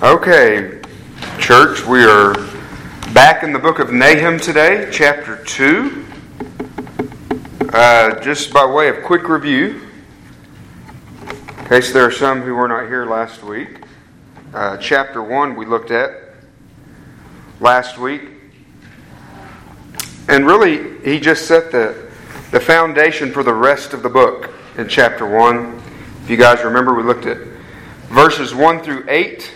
[0.00, 0.80] Okay,
[1.40, 2.32] church, we are
[3.12, 6.06] back in the book of Nahum today, chapter 2.
[7.72, 9.88] Uh, just by way of quick review,
[11.58, 13.80] in case there are some who were not here last week,
[14.54, 16.32] uh, chapter 1 we looked at
[17.58, 18.22] last week.
[20.28, 22.08] And really, he just set the,
[22.52, 25.82] the foundation for the rest of the book in chapter 1.
[26.22, 27.38] If you guys remember, we looked at
[28.10, 29.54] verses 1 through 8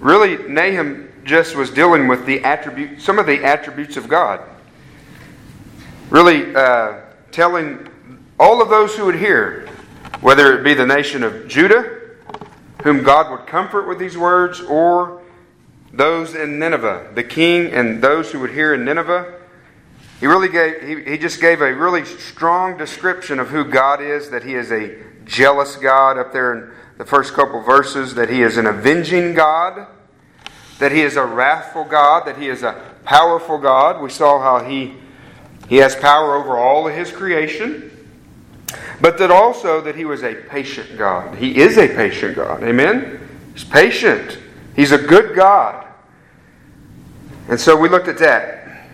[0.00, 4.40] Really, Nahum just was dealing with the attribute, some of the attributes of God.
[6.08, 7.00] Really uh,
[7.30, 7.86] telling
[8.38, 9.68] all of those who would hear,
[10.22, 11.98] whether it be the nation of Judah,
[12.82, 15.20] whom God would comfort with these words, or
[15.92, 19.38] those in Nineveh, the king and those who would hear in Nineveh.
[20.18, 24.30] He really gave, he, he just gave a really strong description of who God is,
[24.30, 28.42] that he is a jealous God up there in the first couple verses that He
[28.42, 29.86] is an avenging God,
[30.80, 34.02] that He is a wrathful God, that He is a powerful God.
[34.02, 34.92] We saw how He,
[35.66, 37.90] he has power over all of His creation,
[39.00, 41.36] but that also that He was a patient God.
[41.36, 42.62] He is a patient God.
[42.62, 43.26] Amen?
[43.54, 44.38] He's patient.
[44.76, 45.86] He's a good God.
[47.48, 48.90] And so we looked at that.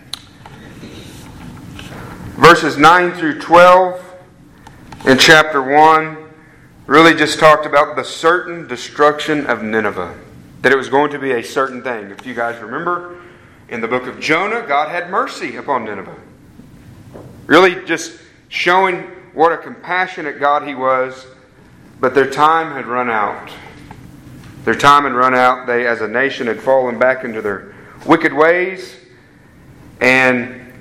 [2.37, 4.15] Verses 9 through 12
[5.07, 6.26] in chapter 1
[6.87, 10.17] really just talked about the certain destruction of Nineveh.
[10.61, 12.09] That it was going to be a certain thing.
[12.09, 13.19] If you guys remember,
[13.69, 16.15] in the book of Jonah, God had mercy upon Nineveh.
[17.45, 21.27] Really just showing what a compassionate God He was,
[21.99, 23.51] but their time had run out.
[24.63, 25.67] Their time had run out.
[25.67, 28.95] They, as a nation, had fallen back into their wicked ways.
[29.99, 30.73] And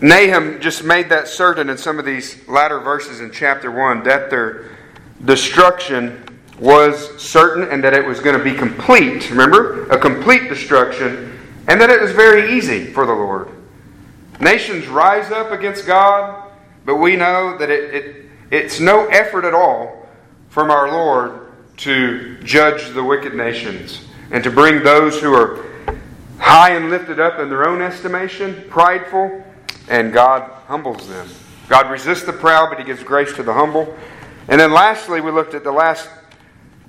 [0.00, 4.30] Nahum just made that certain in some of these latter verses in chapter 1 that
[4.30, 4.77] their
[5.24, 6.24] destruction
[6.58, 9.30] was certain and that it was going to be complete.
[9.30, 9.88] Remember?
[9.90, 11.38] A complete destruction.
[11.68, 13.48] And that it was very easy for the Lord.
[14.40, 16.50] Nations rise up against God,
[16.84, 20.08] but we know that it, it, it's no effort at all
[20.48, 25.64] from our Lord to judge the wicked nations and to bring those who are
[26.38, 29.44] high and lifted up in their own estimation, prideful,
[29.88, 31.28] and God humbles them.
[31.68, 33.96] God resists the proud, but He gives grace to the humble.
[34.48, 36.08] And then lastly, we looked at the last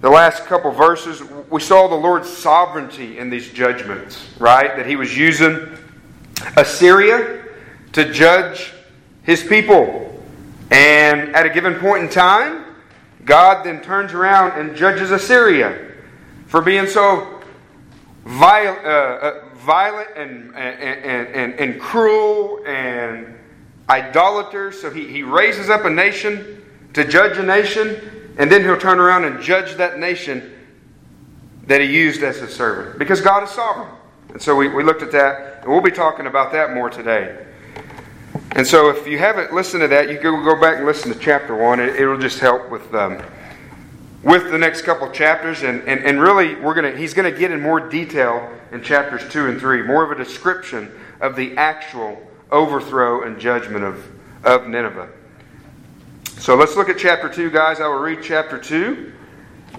[0.02, 1.22] the last couple verses.
[1.50, 4.76] We saw the Lord's sovereignty in these judgments, right?
[4.78, 5.78] That he was using
[6.56, 7.44] Assyria
[7.92, 8.72] to judge
[9.24, 10.06] his people.
[10.72, 12.66] And at a given point in time,
[13.26, 15.96] God then turns around and judges Assyria
[16.48, 17.42] for being so
[18.26, 23.38] violent, uh, uh, violent and, and, and, and, cruel and
[23.90, 24.72] idolater.
[24.72, 29.00] So he, he raises up a nation to judge a nation, and then he'll turn
[29.00, 30.56] around and judge that nation
[31.68, 32.98] that he used as his servant.
[32.98, 33.96] Because God is sovereign.
[34.30, 37.46] And so we, we looked at that, and we'll be talking about that more today.
[38.54, 41.20] And so if you haven't listened to that, you can go back and listen to
[41.20, 41.80] chapter 1.
[41.80, 42.94] It, will just help with.
[42.94, 43.22] Um,
[44.24, 47.52] with the next couple chapters, and, and, and really, we're gonna, he's going to get
[47.52, 52.22] in more detail in chapters 2 and 3, more of a description of the actual
[52.52, 54.06] overthrow and judgment of,
[54.44, 55.10] of Nineveh.
[56.40, 57.82] So let's look at chapter 2, guys.
[57.82, 59.12] I will read chapter 2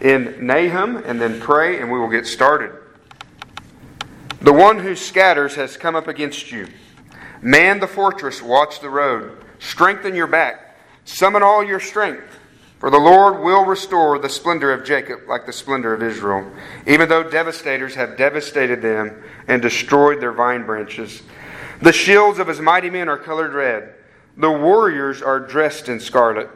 [0.03, 2.73] in Nahum and then pray, and we will get started.
[4.43, 6.69] The one who scatters has come up against you.
[7.41, 9.43] Man the fortress, watch the road.
[9.59, 10.77] Strengthen your back.
[11.07, 12.39] Summon all your strength.
[12.79, 16.53] For the Lord will restore the splendor of Jacob like the splendor of Israel,
[16.87, 21.23] even though devastators have devastated them and destroyed their vine branches.
[21.81, 23.95] The shields of his mighty men are colored red.
[24.37, 26.49] The warriors are dressed in scarlet.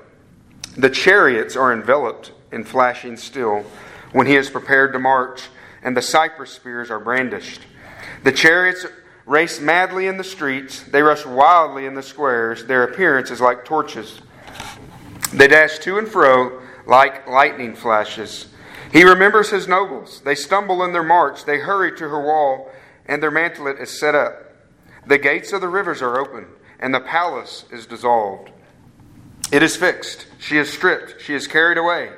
[0.76, 3.64] The chariots are enveloped in flashing steel
[4.12, 5.48] when he is prepared to march,
[5.82, 7.60] and the cypress spears are brandished.
[8.22, 8.86] The chariots
[9.26, 12.64] race madly in the streets, they rush wildly in the squares.
[12.64, 14.20] Their appearance is like torches.
[15.32, 18.48] They dash to and fro like lightning flashes.
[18.92, 20.20] He remembers his nobles.
[20.20, 22.70] They stumble in their march, they hurry to her wall,
[23.06, 24.54] and their mantlet is set up.
[25.06, 26.46] The gates of the rivers are open
[26.84, 28.50] and the palace is dissolved.
[29.50, 32.10] It is fixed, she is stripped, she is carried away,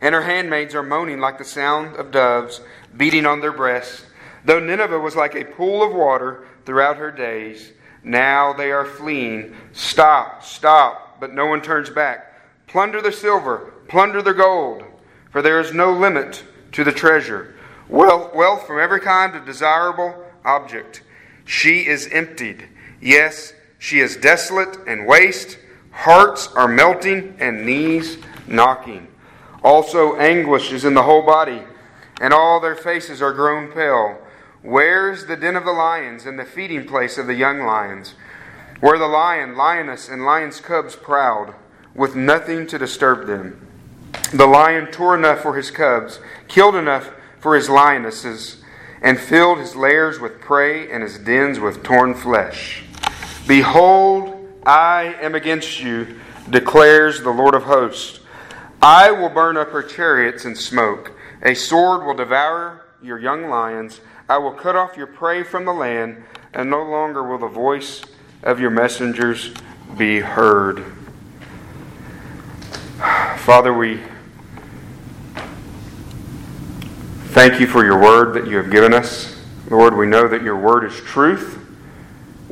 [0.00, 2.60] and her handmaids are moaning like the sound of doves
[2.96, 4.04] beating on their breasts.
[4.44, 7.72] Though Nineveh was like a pool of water throughout her days,
[8.04, 9.56] now they are fleeing.
[9.72, 12.38] Stop, stop, but no one turns back.
[12.68, 14.84] Plunder the silver, plunder the gold,
[15.32, 17.56] for there is no limit to the treasure.
[17.88, 21.02] Wealth, wealth from every kind of desirable object.
[21.44, 22.68] She is emptied.
[23.00, 23.52] Yes,
[23.84, 25.58] she is desolate and waste.
[25.90, 28.16] Hearts are melting and knees
[28.46, 29.08] knocking.
[29.62, 31.62] Also, anguish is in the whole body.
[32.18, 34.16] and all their faces are grown pale.
[34.62, 38.14] Where is the den of the lions and the feeding place of the young lions?
[38.80, 41.52] Where the lion, lioness, and lion's cubs proud,
[41.94, 43.66] with nothing to disturb them.
[44.32, 48.62] The lion tore enough for his cubs, killed enough for his lionesses,
[49.02, 52.83] and filled his lairs with prey and his dens with torn flesh.
[53.46, 56.18] Behold, I am against you,
[56.48, 58.20] declares the Lord of hosts.
[58.80, 61.12] I will burn up her chariots in smoke.
[61.42, 64.00] A sword will devour your young lions.
[64.28, 66.24] I will cut off your prey from the land,
[66.54, 68.02] and no longer will the voice
[68.42, 69.52] of your messengers
[69.98, 70.84] be heard.
[73.38, 74.00] Father, we
[77.28, 79.38] thank you for your word that you have given us.
[79.68, 81.63] Lord, we know that your word is truth.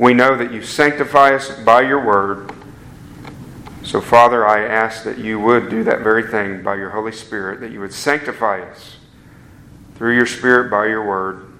[0.03, 2.51] We know that you sanctify us by your word.
[3.83, 7.61] So, Father, I ask that you would do that very thing by your Holy Spirit,
[7.61, 8.97] that you would sanctify us
[9.95, 11.53] through your Spirit by your word.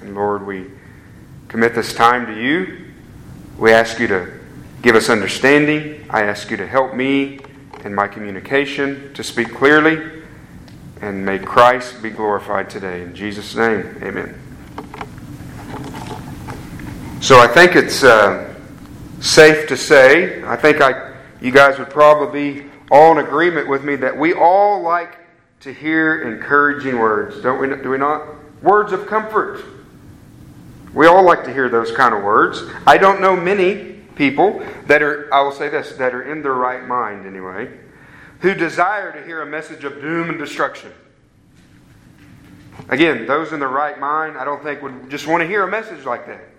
[0.00, 0.70] And Lord, we
[1.48, 2.86] commit this time to you.
[3.58, 4.32] We ask you to
[4.80, 6.06] give us understanding.
[6.08, 7.40] I ask you to help me
[7.84, 10.22] in my communication to speak clearly.
[11.02, 13.02] And may Christ be glorified today.
[13.02, 14.43] In Jesus' name, amen.
[17.24, 18.54] So I think it's uh,
[19.20, 23.82] safe to say, I think I you guys would probably be all in agreement with
[23.82, 25.16] me that we all like
[25.60, 27.82] to hear encouraging words, don't we?
[27.82, 28.26] Do we not?
[28.62, 29.64] Words of comfort.
[30.92, 32.62] We all like to hear those kind of words.
[32.86, 36.52] I don't know many people that are, I will say this, that are in their
[36.52, 37.70] right mind anyway,
[38.40, 40.92] who desire to hear a message of doom and destruction.
[42.90, 45.70] Again, those in the right mind, I don't think would just want to hear a
[45.70, 46.50] message like that.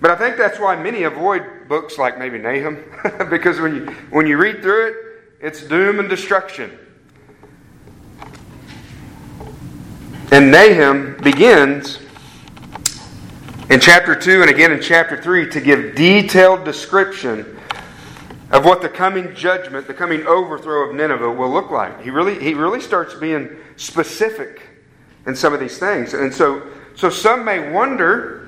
[0.00, 2.84] But I think that's why many avoid books like maybe Nahum,
[3.30, 4.94] because when you, when you read through it,
[5.40, 6.78] it's doom and destruction.
[10.32, 12.00] And Nahum begins
[13.70, 17.56] in chapter 2 and again in chapter 3 to give detailed description
[18.50, 22.00] of what the coming judgment, the coming overthrow of Nineveh will look like.
[22.02, 24.62] He really, he really starts being specific
[25.26, 26.14] in some of these things.
[26.14, 26.62] And so,
[26.94, 28.45] so some may wonder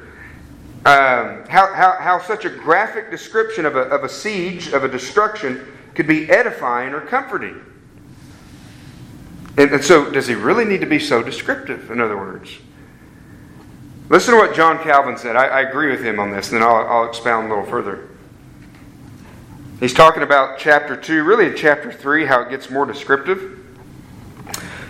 [0.85, 4.89] um, how, how, how such a graphic description of a, of a siege, of a
[4.89, 7.61] destruction, could be edifying or comforting.
[9.57, 12.51] And, and so, does he really need to be so descriptive, in other words?
[14.09, 15.37] Listen to what John Calvin said.
[15.37, 18.09] I, I agree with him on this, and then I'll, I'll expound a little further.
[19.81, 23.59] He's talking about chapter 2, really in chapter 3, how it gets more descriptive.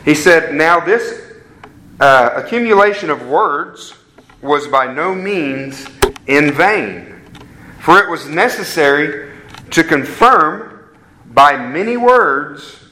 [0.05, 1.32] He said, Now this
[2.00, 3.94] uh, accumulation of words
[4.43, 5.87] was by no means
[6.26, 7.20] in vain,
[7.81, 9.32] for it was necessary
[9.70, 10.88] to confirm
[11.26, 12.85] by many words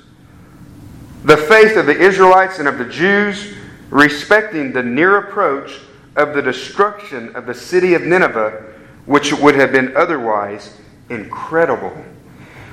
[1.25, 3.55] the faith of the Israelites and of the Jews
[3.91, 5.81] respecting the near approach
[6.17, 8.73] of the destruction of the city of Nineveh,
[9.07, 10.77] which would have been otherwise
[11.11, 11.97] incredible.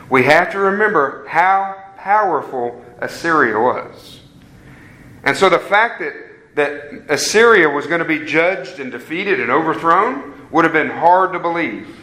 [0.09, 4.19] We have to remember how powerful Assyria was.
[5.23, 6.13] And so the fact that
[6.55, 11.33] that Assyria was going to be judged and defeated and overthrown would have been hard
[11.33, 11.99] to believe.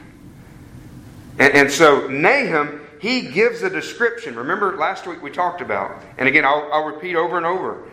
[1.38, 4.34] And, and so Nahum, he gives a description.
[4.36, 7.84] Remember last week we talked about, and again I'll, I'll repeat over and over,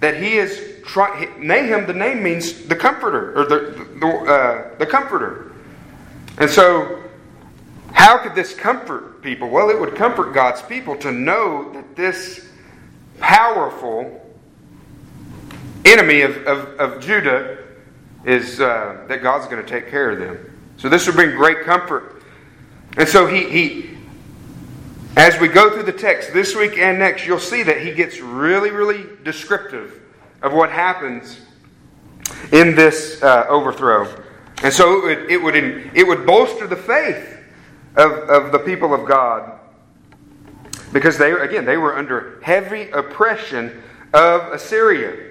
[0.00, 1.46] that he is trying.
[1.46, 5.52] Nahum, the name means the comforter, or the, the, uh, the comforter.
[6.38, 7.02] And so,
[7.92, 9.48] how could this comfort people?
[9.48, 12.46] Well, it would comfort God's people to know that this
[13.18, 14.27] powerful
[15.92, 17.58] enemy of, of, of Judah
[18.24, 20.60] is uh, that God's going to take care of them.
[20.76, 22.22] So this will bring great comfort.
[22.96, 23.90] And so he, he,
[25.16, 28.20] as we go through the text this week and next, you'll see that he gets
[28.20, 30.00] really, really descriptive
[30.42, 31.40] of what happens
[32.52, 34.06] in this uh, overthrow.
[34.62, 35.56] And so it would, it would,
[35.96, 37.38] it would bolster the faith
[37.96, 39.58] of, of the people of God.
[40.92, 43.82] Because they, again, they were under heavy oppression
[44.14, 45.27] of Assyria.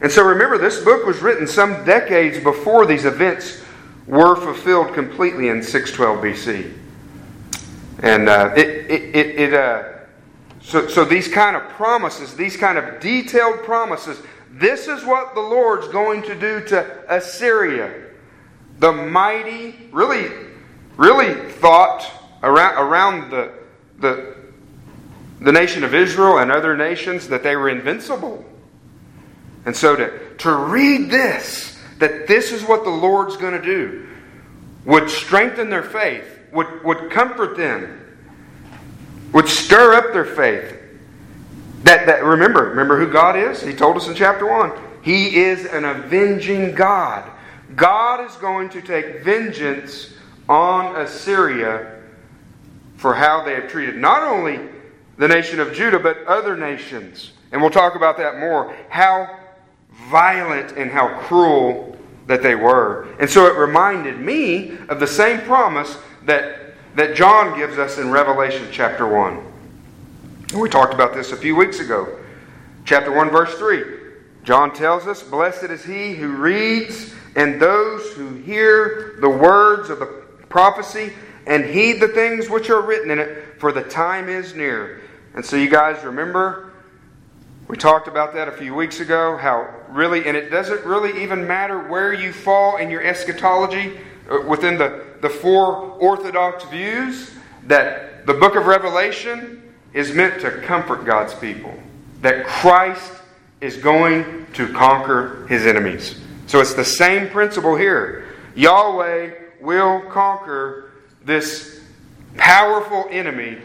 [0.00, 3.62] And so remember, this book was written some decades before these events
[4.06, 6.76] were fulfilled completely in 612 BC.
[8.02, 9.82] And uh, it, it, it, it uh,
[10.62, 14.20] so, so these kind of promises, these kind of detailed promises,
[14.52, 18.06] this is what the Lord's going to do to Assyria.
[18.78, 20.30] The mighty, really,
[20.96, 22.10] really thought
[22.42, 23.52] around, around the,
[23.98, 24.36] the,
[25.40, 28.44] the nation of Israel and other nations that they were invincible.
[29.64, 34.06] And so to, to read this, that this is what the Lord's going to do,
[34.84, 37.96] would strengthen their faith, would, would comfort them,
[39.32, 40.76] would stir up their faith.
[41.82, 43.62] That, that remember, remember who God is?
[43.62, 44.72] He told us in chapter 1.
[45.02, 47.30] He is an avenging God.
[47.76, 50.12] God is going to take vengeance
[50.48, 52.00] on Assyria
[52.96, 54.60] for how they have treated not only
[55.16, 57.32] the nation of Judah, but other nations.
[57.52, 58.74] And we'll talk about that more.
[58.88, 59.39] How
[60.10, 63.08] violent and how cruel that they were.
[63.18, 68.10] And so it reminded me of the same promise that, that John gives us in
[68.10, 69.46] Revelation chapter 1.
[70.52, 72.18] And we talked about this a few weeks ago.
[72.84, 73.84] Chapter 1, verse 3.
[74.42, 79.98] John tells us, Blessed is he who reads and those who hear the words of
[79.98, 80.06] the
[80.48, 81.12] prophecy
[81.46, 85.00] and heed the things which are written in it, for the time is near.
[85.34, 86.72] And so, you guys remember,
[87.68, 91.46] we talked about that a few weeks ago, how really, and it doesn't really even
[91.46, 93.98] matter where you fall in your eschatology
[94.30, 97.32] uh, within the, the four orthodox views,
[97.66, 101.74] that the book of Revelation is meant to comfort God's people.
[102.22, 103.12] That Christ
[103.60, 106.20] is going to conquer his enemies.
[106.46, 108.26] So it's the same principle here.
[108.54, 110.92] Yahweh will conquer
[111.24, 111.80] this
[112.36, 113.58] powerful enemy,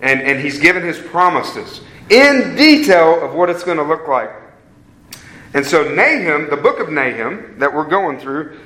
[0.00, 4.30] and, and he's given his promises in detail of what it's going to look like.
[5.52, 8.58] And so, Nahum, the book of Nahum that we're going through,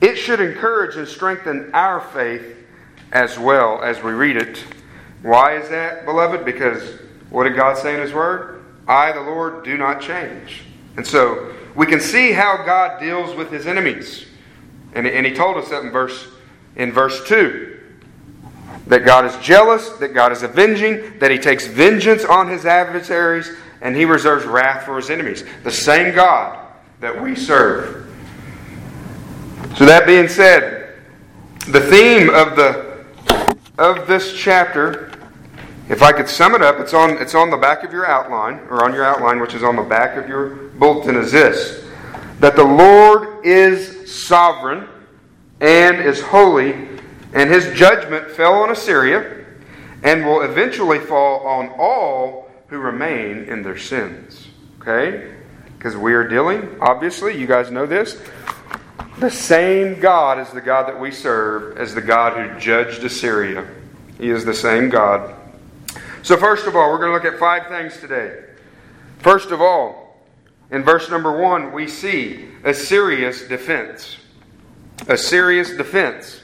[0.00, 2.56] it should encourage and strengthen our faith
[3.12, 4.64] as well as we read it.
[5.22, 6.44] Why is that, beloved?
[6.44, 8.64] Because what did God say in His Word?
[8.86, 10.62] I, the Lord, do not change.
[10.96, 14.26] And so we can see how God deals with His enemies.
[14.94, 16.28] And, and He told us that in verse,
[16.76, 17.72] in verse 2
[18.86, 23.50] that God is jealous, that God is avenging, that He takes vengeance on His adversaries,
[23.80, 25.44] and He reserves wrath for His enemies.
[25.64, 26.66] The same God
[27.00, 28.02] that we serve.
[29.76, 30.94] So, that being said,
[31.68, 33.04] the theme of, the,
[33.78, 35.12] of this chapter,
[35.88, 38.60] if I could sum it up, it's on, it's on the back of your outline,
[38.70, 41.84] or on your outline, which is on the back of your bulletin, is this
[42.40, 44.86] that the Lord is sovereign
[45.60, 46.88] and is holy
[47.32, 49.44] and his judgment fell on Assyria
[50.02, 54.48] and will eventually fall on all who remain in their sins.
[54.80, 55.32] Okay?
[55.76, 58.20] Because we are dealing, obviously, you guys know this.
[59.18, 63.66] The same God is the God that we serve as the God who judged Assyria.
[64.18, 65.34] He is the same God.
[66.22, 68.42] So, first of all, we're going to look at five things today.
[69.18, 70.06] First of all,
[70.70, 74.16] in verse number one, we see a serious defense.
[75.08, 76.40] A serious defense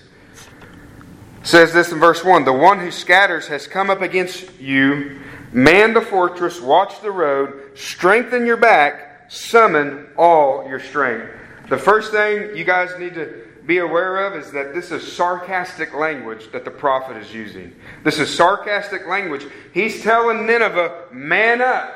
[1.43, 5.21] says this in verse 1 The one who scatters has come up against you.
[5.53, 11.31] Man the fortress, watch the road, strengthen your back, summon all your strength.
[11.69, 15.95] The first thing you guys need to be aware of is that this is sarcastic
[15.95, 17.75] language that the prophet is using.
[18.03, 19.47] This is sarcastic language.
[19.73, 21.95] He's telling Nineveh, man up.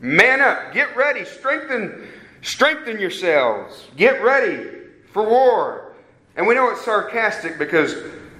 [0.00, 0.74] Man up.
[0.74, 1.24] Get ready.
[1.24, 2.08] Strengthen,
[2.42, 3.86] strengthen yourselves.
[3.96, 4.68] Get ready
[5.12, 5.94] for war.
[6.36, 7.94] And we know it's sarcastic because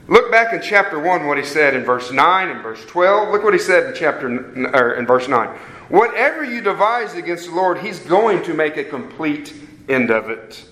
[0.08, 3.30] Look back in chapter 1 what he said in verse 9 and verse 12.
[3.30, 4.28] Look what he said in chapter
[4.72, 5.48] or in verse 9.
[5.88, 9.54] Whatever you devise against the Lord, he's going to make a complete
[9.88, 10.64] end of it.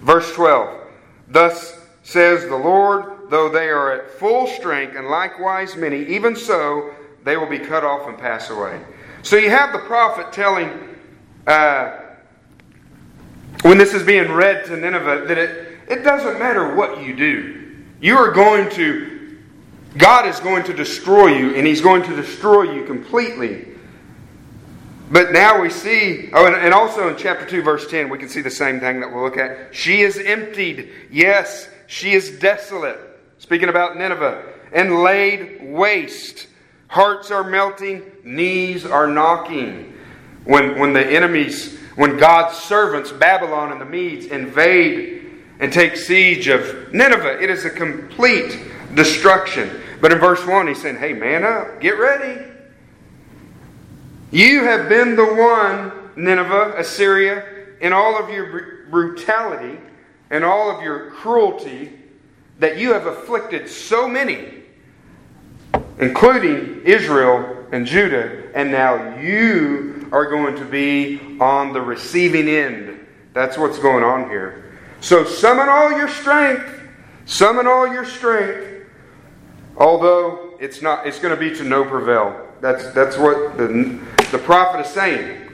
[0.00, 0.80] Verse 12.
[1.28, 6.94] Thus says the Lord, though they are at full strength and likewise many, even so
[7.24, 8.80] they will be cut off and pass away.
[9.22, 10.70] So you have the prophet telling
[11.46, 11.98] uh,
[13.62, 17.61] when this is being read to Nineveh that it, it doesn't matter what you do.
[18.02, 19.38] You are going to,
[19.96, 23.68] God is going to destroy you, and He's going to destroy you completely.
[25.12, 28.40] But now we see, oh, and, also in chapter 2, verse 10, we can see
[28.40, 29.72] the same thing that we'll look at.
[29.72, 30.90] She is emptied.
[31.12, 32.98] Yes, she is desolate.
[33.38, 36.48] Speaking about Nineveh, and laid waste.
[36.88, 39.96] Hearts are melting, knees are knocking.
[40.44, 45.21] When, when the enemies, when God's servants, Babylon and the Medes, invade
[45.62, 47.40] and take siege of Nineveh.
[47.40, 48.58] It is a complete
[48.94, 49.80] destruction.
[50.00, 52.44] But in verse 1, he's saying, Hey, man up, get ready.
[54.32, 57.46] You have been the one, Nineveh, Assyria,
[57.80, 59.78] in all of your brutality
[60.30, 61.92] and all of your cruelty
[62.58, 64.64] that you have afflicted so many,
[66.00, 73.06] including Israel and Judah, and now you are going to be on the receiving end.
[73.32, 74.61] That's what's going on here.
[75.02, 76.80] So summon all your strength.
[77.26, 78.86] Summon all your strength.
[79.76, 82.48] Although it's not it's going to be to no prevail.
[82.60, 85.50] That's that's what the the prophet is saying.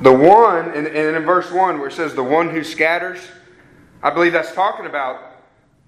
[0.00, 3.20] The one, and, and in verse 1 where it says the one who scatters,
[4.02, 5.20] I believe that's talking about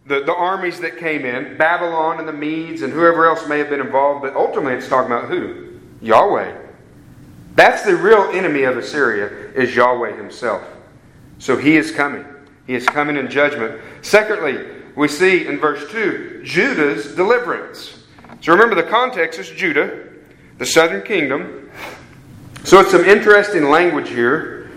[0.07, 3.71] the, the armies that came in, Babylon and the Medes and whoever else may have
[3.71, 5.81] been involved, but ultimately it's talking about who?
[6.03, 6.55] Yahweh.
[7.55, 10.63] That's the real enemy of Assyria, is Yahweh himself.
[11.39, 12.25] So he is coming.
[12.67, 13.81] He is coming in judgment.
[14.03, 18.05] Secondly, we see in verse 2 Judah's deliverance.
[18.41, 20.09] So remember, the context is Judah,
[20.59, 21.71] the southern kingdom.
[22.65, 24.71] So it's some interesting language here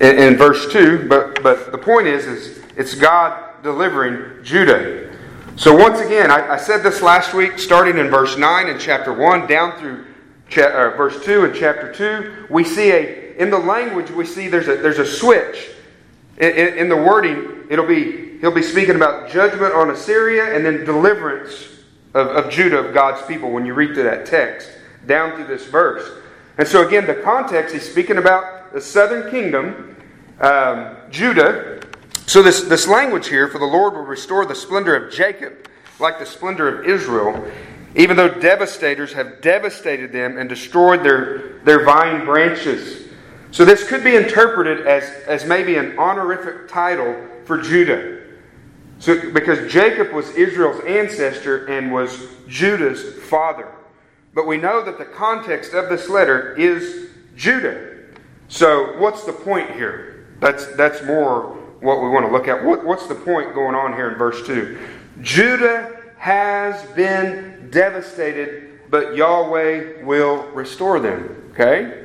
[0.00, 5.14] in, in verse 2, but, but the point is, is it's God delivering Judah.
[5.56, 9.12] So once again, I, I said this last week, starting in verse 9 in chapter
[9.12, 10.06] 1 down through
[10.48, 14.48] cha- uh, verse 2 in chapter 2, we see a, in the language, we see
[14.48, 15.70] there's a, there's a switch.
[16.42, 20.66] In, in, in the wording, it'll be, he'll be speaking about judgment on Assyria and
[20.66, 21.68] then deliverance
[22.14, 24.68] of, of Judah, of God's people, when you read through that text,
[25.06, 26.18] down through this verse.
[26.58, 29.96] And so again, the context, he's speaking about the southern kingdom,
[30.40, 31.80] um, Judah.
[32.26, 35.68] So this, this language here, for the Lord will restore the splendor of Jacob
[36.00, 37.48] like the splendor of Israel,
[37.94, 43.01] even though devastators have devastated them and destroyed their, their vine branches.
[43.52, 48.20] So this could be interpreted as, as maybe an honorific title for Judah.
[48.98, 53.70] So, because Jacob was Israel's ancestor and was Judah's father.
[54.34, 57.90] But we know that the context of this letter is Judah.
[58.48, 60.26] So, what's the point here?
[60.40, 61.48] That's, that's more
[61.80, 62.64] what we want to look at.
[62.64, 64.78] What, what's the point going on here in verse 2?
[65.20, 71.50] Judah has been devastated, but Yahweh will restore them.
[71.52, 72.01] Okay?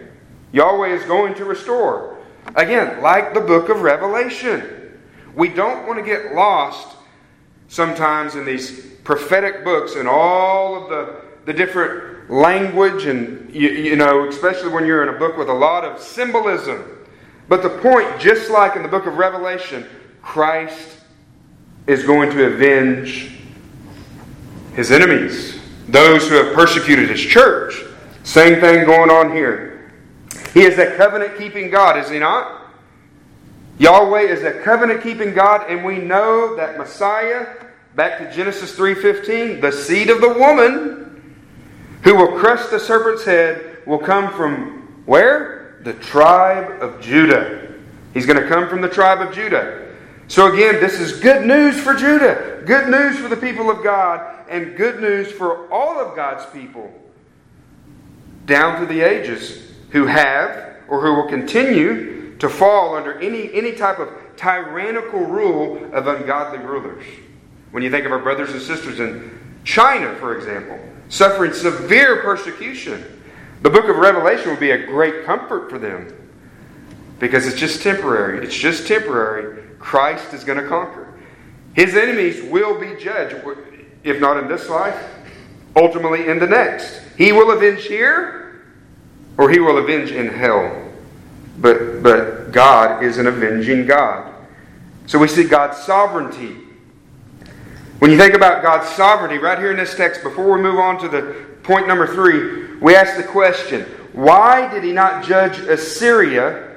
[0.52, 2.18] Yahweh is going to restore.
[2.56, 5.00] Again, like the book of Revelation.
[5.36, 6.96] We don't want to get lost
[7.68, 13.96] sometimes in these prophetic books and all of the, the different language, and you, you
[13.96, 17.06] know, especially when you're in a book with a lot of symbolism.
[17.48, 19.86] But the point, just like in the book of Revelation,
[20.22, 20.98] Christ
[21.86, 23.32] is going to avenge
[24.74, 27.86] his enemies, those who have persecuted his church.
[28.24, 29.77] Same thing going on here.
[30.58, 32.64] He is a covenant keeping God, is he not?
[33.78, 37.46] Yahweh is a covenant keeping God, and we know that Messiah,
[37.94, 41.36] back to Genesis 3:15, the seed of the woman
[42.02, 45.78] who will crush the serpent's head will come from where?
[45.84, 47.68] The tribe of Judah.
[48.16, 49.90] He's going to come from the tribe of Judah.
[50.28, 54.26] So again, this is good news for Judah, good news for the people of God,
[54.50, 56.92] and good news for all of God's people
[58.48, 63.74] down through the ages who have or who will continue to fall under any, any
[63.74, 67.04] type of tyrannical rule of ungodly rulers.
[67.72, 73.04] When you think of our brothers and sisters in China, for example, suffering severe persecution,
[73.62, 76.14] the book of Revelation will be a great comfort for them
[77.20, 78.46] because it's just temporary.
[78.46, 79.64] It's just temporary.
[79.80, 81.14] Christ is going to conquer.
[81.74, 83.36] His enemies will be judged,
[84.04, 84.98] if not in this life,
[85.76, 87.02] ultimately in the next.
[87.18, 88.47] He will avenge here,
[89.38, 90.84] or he will avenge in hell.
[91.60, 94.34] But, but God is an avenging God.
[95.06, 96.56] So we see God's sovereignty.
[98.00, 101.00] When you think about God's sovereignty, right here in this text, before we move on
[101.00, 106.76] to the point number three, we ask the question why did he not judge Assyria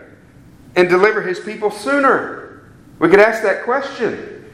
[0.77, 2.63] and deliver his people sooner?
[2.99, 4.51] We could ask that question.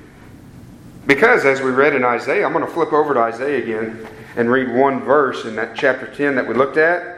[1.07, 4.51] Because, as we read in Isaiah, I'm going to flip over to Isaiah again and
[4.51, 7.15] read one verse in that chapter 10 that we looked at.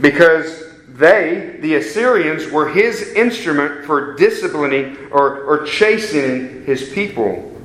[0.00, 7.56] Because they, the Assyrians, were his instrument for disciplining or, or chastening his people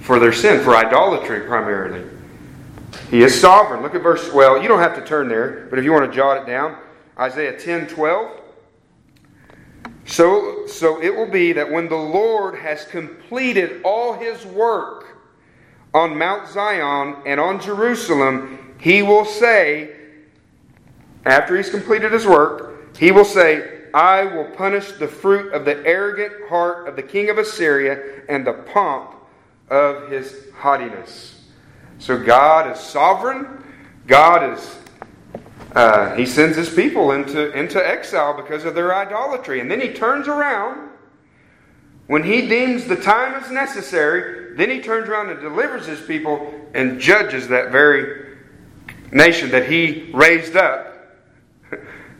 [0.00, 2.04] for their sin, for idolatry primarily.
[3.10, 3.82] He is sovereign.
[3.82, 6.16] Look at verse, well, you don't have to turn there, but if you want to
[6.16, 6.76] jot it down,
[7.18, 8.40] Isaiah 10 12.
[10.06, 15.16] So, so it will be that when the Lord has completed all his work
[15.94, 19.99] on Mount Zion and on Jerusalem, he will say,
[21.24, 25.84] after he's completed his work, he will say, I will punish the fruit of the
[25.86, 29.14] arrogant heart of the king of Assyria and the pomp
[29.68, 31.44] of his haughtiness.
[31.98, 33.64] So God is sovereign.
[34.06, 34.80] God is
[35.74, 39.60] uh, he sends his people into, into exile because of their idolatry.
[39.60, 40.90] And then he turns around.
[42.06, 46.52] When he deems the time is necessary, then he turns around and delivers his people
[46.74, 48.36] and judges that very
[49.12, 50.89] nation that he raised up.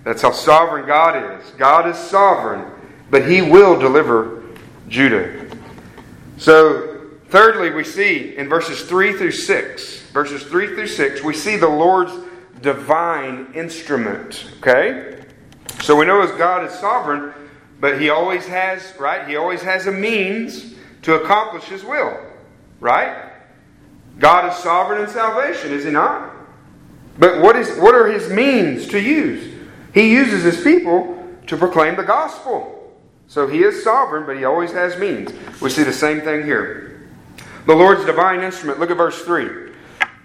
[0.05, 1.51] That's how sovereign God is.
[1.53, 2.71] God is sovereign,
[3.11, 4.43] but he will deliver
[4.89, 5.47] Judah.
[6.39, 11.57] So, thirdly, we see in verses 3 through 6, verses 3 through 6, we see
[11.57, 12.13] the Lord's
[12.63, 14.51] divine instrument.
[14.59, 15.23] Okay?
[15.83, 17.33] So we know as God is sovereign,
[17.79, 19.29] but He always has, right?
[19.29, 22.19] He always has a means to accomplish His will.
[22.81, 23.33] Right?
[24.19, 26.31] God is sovereign in salvation, is He not?
[27.19, 29.50] But what, is, what are his means to use?
[29.93, 32.77] He uses his people to proclaim the gospel.
[33.27, 35.33] So he is sovereign, but he always has means.
[35.61, 37.09] We see the same thing here.
[37.67, 38.81] The Lord's divine instrument.
[38.81, 39.73] Look at verse 3.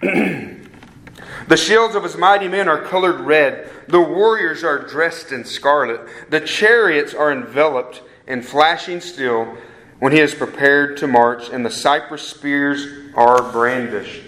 [1.48, 3.70] the shields of his mighty men are colored red.
[3.88, 6.00] The warriors are dressed in scarlet.
[6.30, 9.56] The chariots are enveloped in flashing steel
[9.98, 14.22] when he is prepared to march, and the cypress spears are brandished.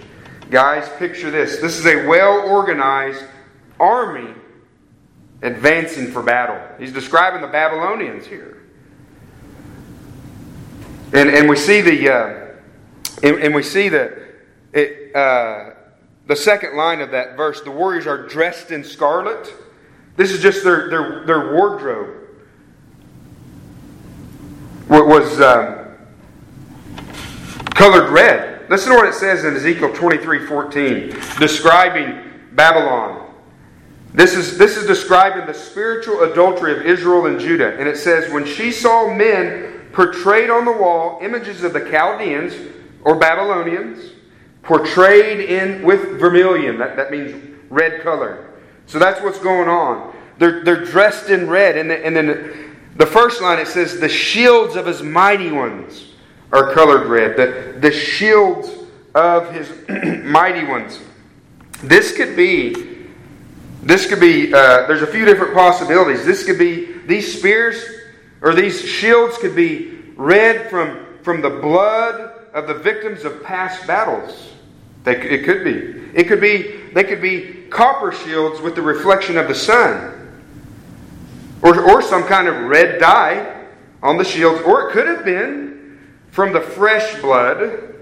[0.51, 1.59] Guys, picture this.
[1.59, 3.25] This is a well organized
[3.79, 4.35] army
[5.43, 6.61] advancing for battle.
[6.79, 8.63] He's describing the Babylonians here.
[11.13, 12.49] And, and we see the uh,
[13.23, 14.29] and, and, we see the
[14.73, 15.71] it, uh,
[16.27, 17.63] the second line of that verse.
[17.63, 19.53] The warriors are dressed in scarlet.
[20.17, 22.15] This is just their their, their wardrobe.
[24.89, 25.87] What was um,
[27.75, 28.69] colored red.
[28.69, 32.23] Listen to what it says in Ezekiel 23 14, describing
[32.53, 33.28] Babylon.
[34.13, 37.79] This is, this is describing the spiritual adultery of Israel and Judah.
[37.79, 42.55] And it says, When she saw men portrayed on the wall images of the Chaldeans
[43.03, 44.13] or Babylonians,
[44.63, 46.79] portrayed in with vermilion.
[46.79, 48.51] That, that means red color.
[48.87, 50.15] So that's what's going on.
[50.39, 51.77] They're, they're dressed in red.
[51.77, 56.13] And, the, and then the first line it says, The shields of his mighty ones
[56.53, 57.37] are colored red.
[57.37, 58.71] The, the shields
[59.15, 59.71] of his
[60.25, 61.01] mighty ones.
[61.83, 62.98] This could be.
[63.83, 66.25] This could be, uh, there's a few different possibilities.
[66.25, 67.83] This could be, these spears
[68.41, 73.87] or these shields could be red from, from the blood of the victims of past
[73.87, 74.53] battles.
[75.05, 76.19] They, it could be.
[76.19, 80.15] It could be, they could be copper shields with the reflection of the sun.
[81.63, 83.67] Or, or some kind of red dye
[84.03, 84.61] on the shields.
[84.63, 85.99] Or it could have been
[86.31, 87.95] from the fresh blood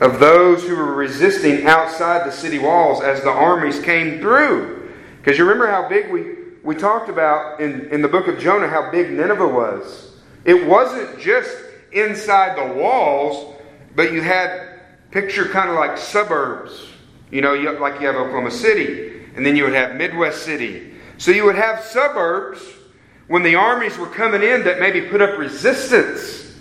[0.00, 4.92] of those who were resisting outside the city walls as the armies came through.
[5.18, 8.68] Because you remember how big we we talked about in, in the book of Jonah
[8.68, 10.12] how big Nineveh was.
[10.44, 11.56] It wasn't just
[11.92, 13.54] inside the walls,
[13.94, 14.80] but you had
[15.10, 16.88] picture kind of like suburbs.
[17.30, 20.94] You know, you, like you have Oklahoma City, and then you would have Midwest City.
[21.16, 22.60] So you would have suburbs
[23.28, 26.54] when the armies were coming in that maybe put up resistance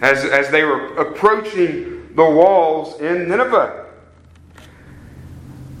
[0.00, 3.86] as, as they were approaching the walls in Nineveh.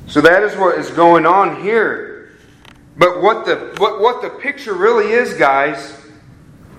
[0.06, 2.30] So that is what is going on here.
[2.96, 6.00] But what the, what, what the picture really is, guys,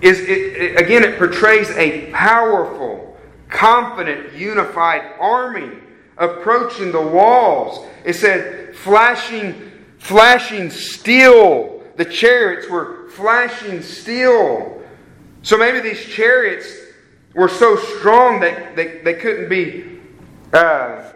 [0.00, 3.18] is it, it, again, it portrays a powerful,
[3.50, 5.76] confident, unified army
[6.16, 7.86] approaching the walls.
[8.06, 11.84] It said, flashing, flashing steel.
[11.96, 14.82] The chariots were flashing steel.
[15.42, 16.79] So maybe these chariots
[17.34, 20.00] were so strong that they, they couldn't be
[20.52, 21.12] uh,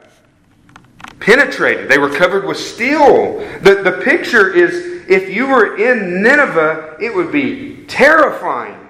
[1.20, 1.88] penetrated.
[1.88, 3.38] They were covered with steel.
[3.60, 8.80] The, the picture is if you were in Nineveh, it would be terrifying.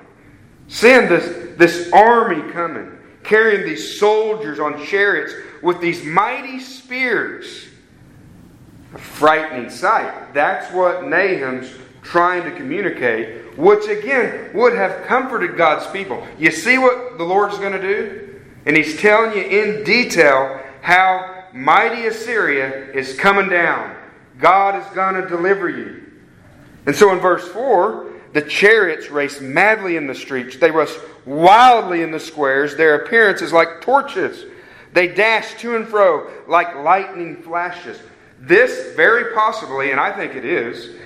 [0.69, 7.69] Seeing this, this army coming, carrying these soldiers on chariots with these mighty spears.
[8.95, 10.33] A frightening sight.
[10.35, 11.71] That's what Nahum's
[12.03, 16.27] trying to communicate, which again would have comforted God's people.
[16.38, 18.40] You see what the Lord's going to do?
[18.67, 23.97] And He's telling you in detail how mighty Assyria is coming down.
[24.38, 26.12] God is going to deliver you.
[26.87, 30.57] And so in verse 4, the chariots race madly in the streets.
[30.57, 30.93] They rush
[31.25, 32.77] wildly in the squares.
[32.77, 34.45] Their appearance is like torches.
[34.93, 37.99] They dash to and fro like lightning flashes.
[38.40, 40.97] This, very possibly, and I think it is,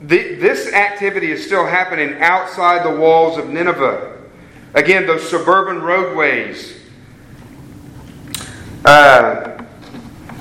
[0.00, 4.22] this activity is still happening outside the walls of Nineveh.
[4.74, 6.80] Again, those suburban roadways.
[8.84, 9.64] Uh,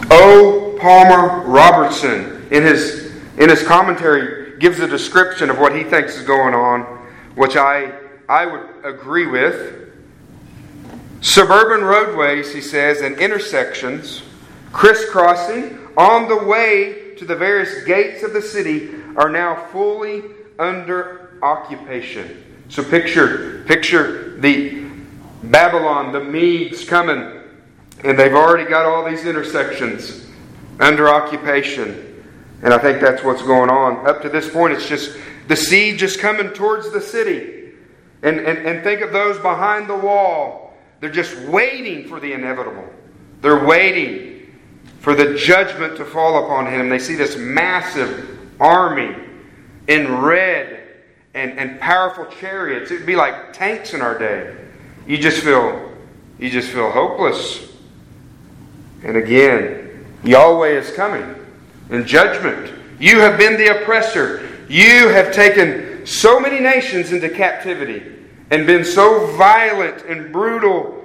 [0.09, 0.77] o.
[0.81, 6.25] Palmer Robertson, in his, in his commentary, gives a description of what he thinks is
[6.25, 6.81] going on,
[7.35, 7.93] which I,
[8.27, 9.93] I would agree with.
[11.21, 14.23] Suburban roadways, he says, and intersections,
[14.73, 20.23] crisscrossing on the way to the various gates of the city are now fully
[20.59, 22.43] under occupation.
[22.67, 24.83] So picture, picture the
[25.43, 27.41] Babylon, the Medes coming,
[28.03, 30.25] and they've already got all these intersections
[30.81, 32.25] under occupation.
[32.61, 34.05] And I think that's what's going on.
[34.05, 37.71] Up to this point, it's just the siege is coming towards the city.
[38.21, 40.73] And, and, and think of those behind the wall.
[40.99, 42.87] They're just waiting for the inevitable.
[43.41, 44.32] They're waiting
[45.03, 46.87] for the judgment to fall upon him.
[46.87, 49.13] They see this massive army
[49.89, 50.81] in red
[51.33, 52.89] and, and powerful chariots.
[52.89, 54.55] It'd be like tanks in our day.
[55.05, 55.91] You just feel
[56.39, 57.69] you just feel hopeless.
[59.03, 61.35] And again, Yahweh is coming.
[61.89, 62.73] in judgment.
[62.97, 64.49] You have been the oppressor.
[64.69, 68.03] You have taken so many nations into captivity
[68.51, 71.03] and been so violent and brutal,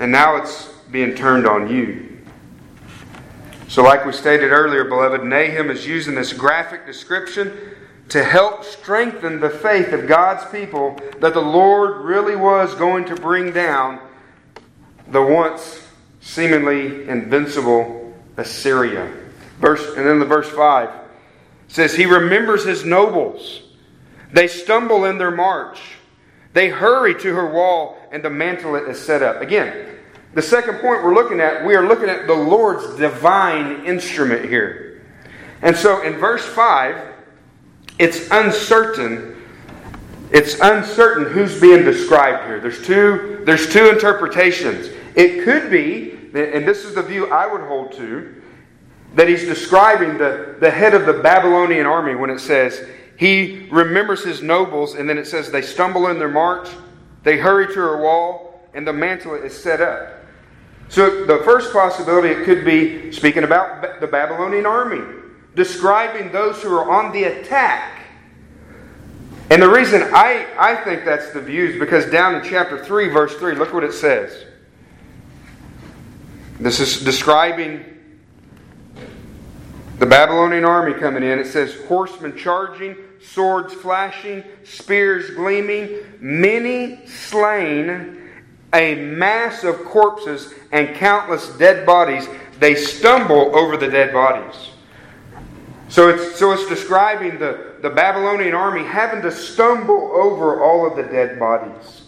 [0.00, 2.13] and now it's being turned on you.
[3.68, 7.74] So, like we stated earlier, beloved, Nahum is using this graphic description
[8.10, 13.14] to help strengthen the faith of God's people that the Lord really was going to
[13.14, 14.00] bring down
[15.08, 15.86] the once
[16.20, 19.12] seemingly invincible Assyria.
[19.58, 20.90] Verse and then the verse 5
[21.68, 23.62] says he remembers his nobles.
[24.32, 25.80] They stumble in their march.
[26.52, 29.40] They hurry to her wall and the mantelet is set up.
[29.40, 29.93] Again,
[30.34, 35.02] the second point we're looking at, we are looking at the Lord's divine instrument here.
[35.62, 37.14] And so in verse 5,
[37.98, 39.42] it's uncertain.
[40.30, 42.58] It's uncertain who's being described here.
[42.58, 44.88] There's two, there's two interpretations.
[45.14, 48.42] It could be, and this is the view I would hold to,
[49.14, 52.84] that he's describing the, the head of the Babylonian army when it says
[53.16, 56.68] he remembers his nobles, and then it says they stumble in their march,
[57.22, 60.23] they hurry to her wall, and the mantle is set up.
[60.88, 65.02] So the first possibility it could be speaking about the Babylonian army
[65.54, 68.02] describing those who are on the attack.
[69.50, 73.08] And the reason I, I think that's the view is because down in chapter 3,
[73.08, 74.44] verse 3, look what it says.
[76.58, 77.84] This is describing
[79.98, 81.38] the Babylonian army coming in.
[81.38, 88.23] It says, horsemen charging, swords flashing, spears gleaming, many slain,
[88.74, 92.28] a mass of corpses, and countless dead bodies.
[92.58, 94.70] They stumble over the dead bodies.
[95.88, 100.96] So it's, so it's describing the, the Babylonian army having to stumble over all of
[100.96, 102.02] the dead bodies.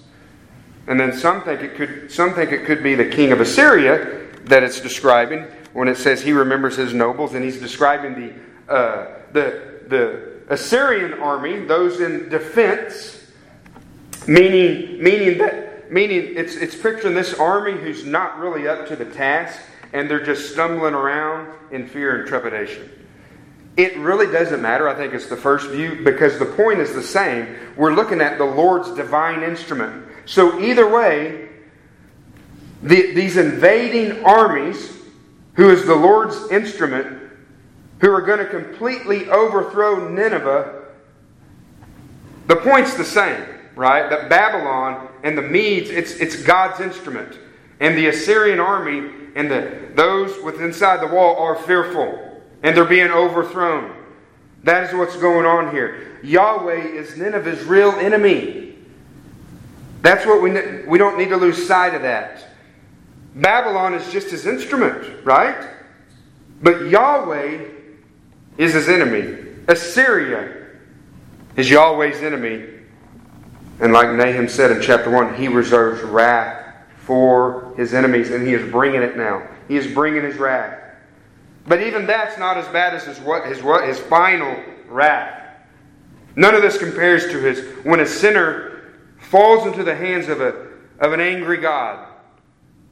[0.89, 4.29] And then some think it could some think it could be the king of Assyria
[4.45, 9.07] that it's describing when it says he remembers his nobles, and he's describing the uh,
[9.33, 13.27] the the Assyrian army, those in defense,
[14.29, 19.05] meaning meaning that meaning it's it's picturing this army who's not really up to the
[19.05, 19.61] task,
[19.93, 22.91] and they're just stumbling around in fear and trepidation.
[23.77, 24.89] It really doesn't matter.
[24.89, 27.55] I think it's the first view because the point is the same.
[27.77, 30.07] We're looking at the Lord's divine instrument.
[30.25, 31.51] So, either way,
[32.83, 34.93] the, these invading armies,
[35.55, 37.23] who is the Lord's instrument,
[38.01, 40.85] who are going to completely overthrow Nineveh,
[42.47, 43.45] the point's the same,
[43.77, 44.11] right?
[44.11, 47.39] That Babylon and the Medes, it's, it's God's instrument.
[47.79, 52.85] And the Assyrian army and the, those within inside the wall are fearful and they're
[52.85, 53.95] being overthrown.
[54.65, 56.19] That is what's going on here.
[56.25, 58.75] Yahweh is Nineveh's real enemy.
[60.03, 60.51] That's what we
[60.87, 62.45] we don't need to lose sight of that.
[63.35, 65.69] Babylon is just his instrument, right?
[66.63, 67.65] But Yahweh
[68.57, 69.37] is his enemy.
[69.69, 70.67] Assyria
[71.57, 72.76] is Yahweh's enemy.
[73.81, 78.55] And like Nahum said in chapter 1, he reserves wrath for his enemies, and he
[78.55, 79.47] is bringing it now.
[79.69, 80.81] He is bringing his wrath.
[81.67, 84.57] But even that's not as bad as his, what, his, what, his final
[84.89, 85.43] wrath.
[86.37, 90.69] None of this compares to his when a sinner falls into the hands of, a,
[91.01, 92.07] of an angry God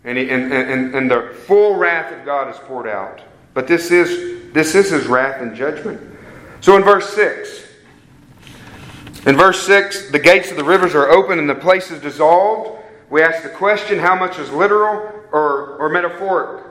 [0.05, 3.23] and, he, and, and, and the full wrath of God is poured out.
[3.55, 6.01] But this is, this is his wrath and judgment.
[6.61, 7.64] So in verse 6,
[9.27, 12.83] in verse 6, the gates of the rivers are open and the place is dissolved.
[13.09, 14.97] We ask the question how much is literal
[15.33, 16.65] or, or metaphoric?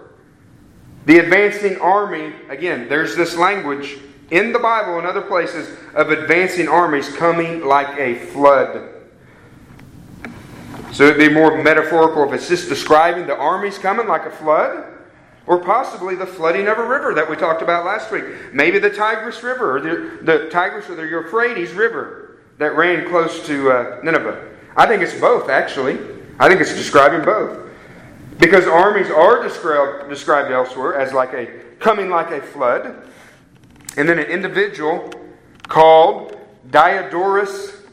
[1.05, 3.97] The advancing army, again, there's this language
[4.29, 8.89] in the Bible and other places of advancing armies coming like a flood.
[10.91, 14.85] So it'd be more metaphorical if it's just describing the armies coming like a flood,
[15.47, 18.23] or possibly the flooding of a river that we talked about last week.
[18.53, 22.22] Maybe the Tigris River, or the, the Tigris or the Euphrates River
[22.57, 24.49] that ran close to uh, Nineveh.
[24.75, 25.99] I think it's both, actually.
[26.39, 27.69] I think it's describing both.
[28.39, 31.47] Because armies are described, described elsewhere as like a
[31.79, 33.03] coming like a flood.
[33.97, 35.11] And then an individual
[35.67, 36.39] called
[36.69, 37.83] Diodorus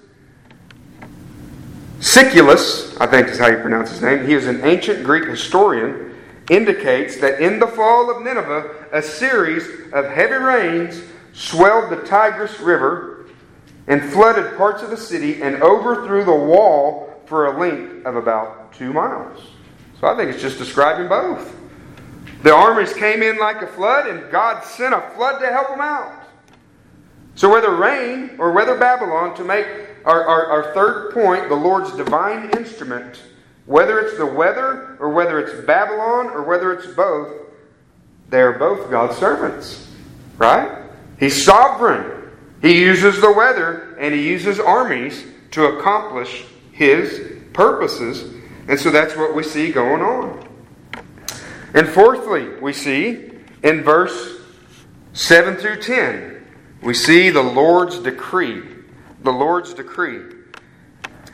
[2.01, 4.27] Siculus, I think is how you pronounce his name.
[4.27, 6.16] He is an ancient Greek historian,
[6.49, 11.03] indicates that in the fall of Nineveh, a series of heavy rains
[11.35, 13.10] swelled the Tigris River
[13.90, 18.72] and flooded parts of the city and overthrew the wall for a length of about
[18.72, 19.48] two miles.
[20.00, 21.57] So I think it's just describing both.
[22.44, 25.81] The armies came in like a flood, and God sent a flood to help them
[25.81, 26.22] out.
[27.35, 29.66] So whether rain or whether Babylon, to make
[30.05, 33.20] our, our, our third point, the Lord's divine instrument,
[33.66, 37.33] whether it's the weather or whether it's Babylon or whether it's both,
[38.29, 39.90] they're both God's servants,
[40.38, 40.85] right?
[41.18, 42.20] He's sovereign.
[42.61, 48.35] He uses the weather and he uses armies to accomplish his purposes.
[48.68, 50.46] And so that's what we see going on.
[51.75, 53.31] And fourthly, we see
[53.62, 54.40] in verse
[55.12, 56.46] 7 through 10,
[56.83, 58.62] we see the Lord's decree.
[59.23, 60.23] The Lord's decree.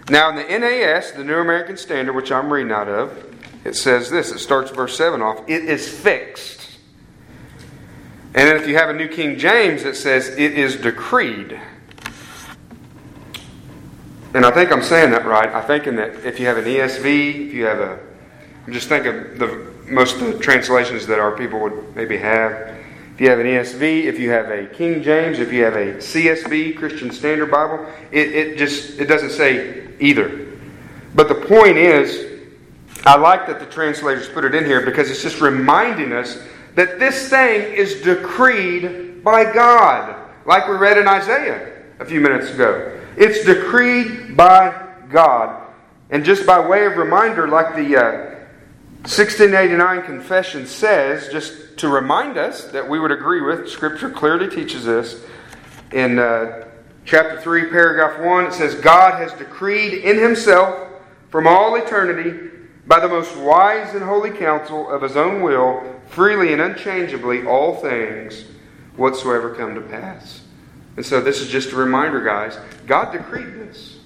[0.09, 3.35] Now, in the NAS, the New American Standard, which I'm reading out of,
[3.65, 4.31] it says this.
[4.31, 5.49] It starts verse 7 off.
[5.49, 6.66] It is fixed.
[8.37, 11.59] And then if you have a New King James, it says it is decreed.
[14.35, 15.49] And I think I'm saying that right.
[15.49, 17.99] I think in that if you have an ESV, if you have a,
[18.71, 22.77] just of the most of the translations that our people would maybe have.
[23.15, 25.95] If you have an ESV, if you have a King James, if you have a
[25.95, 30.47] CSB, Christian Standard Bible, it, it just it doesn't say either.
[31.15, 32.43] But the point is,
[33.07, 36.39] I like that the translators put it in here because it's just reminding us
[36.77, 42.51] that this thing is decreed by God, like we read in Isaiah a few minutes
[42.51, 43.01] ago.
[43.17, 45.67] It's decreed by God.
[46.11, 48.13] And just by way of reminder, like the uh,
[49.07, 54.85] 1689 Confession says, just to remind us that we would agree with, Scripture clearly teaches
[54.85, 55.25] this.
[55.93, 56.69] In uh,
[57.07, 60.91] chapter 3, paragraph 1, it says, God has decreed in Himself
[61.31, 62.51] from all eternity,
[62.87, 67.77] by the most wise and holy counsel of His own will, freely and unchangeably, all
[67.77, 68.45] things
[68.97, 70.43] whatsoever come to pass.
[70.97, 72.59] And so this is just a reminder, guys.
[72.87, 73.99] God decreed this.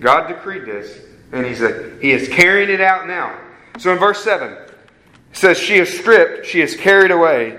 [0.00, 1.00] God decreed this,
[1.32, 3.38] and He's a, He is carrying it out now.
[3.78, 4.70] So in verse 7, it
[5.32, 7.58] says, She is stripped, she is carried away,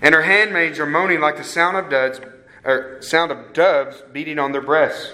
[0.00, 2.20] and her handmaids are moaning like the sound of duds,
[2.64, 5.12] or sound of doves beating on their breasts.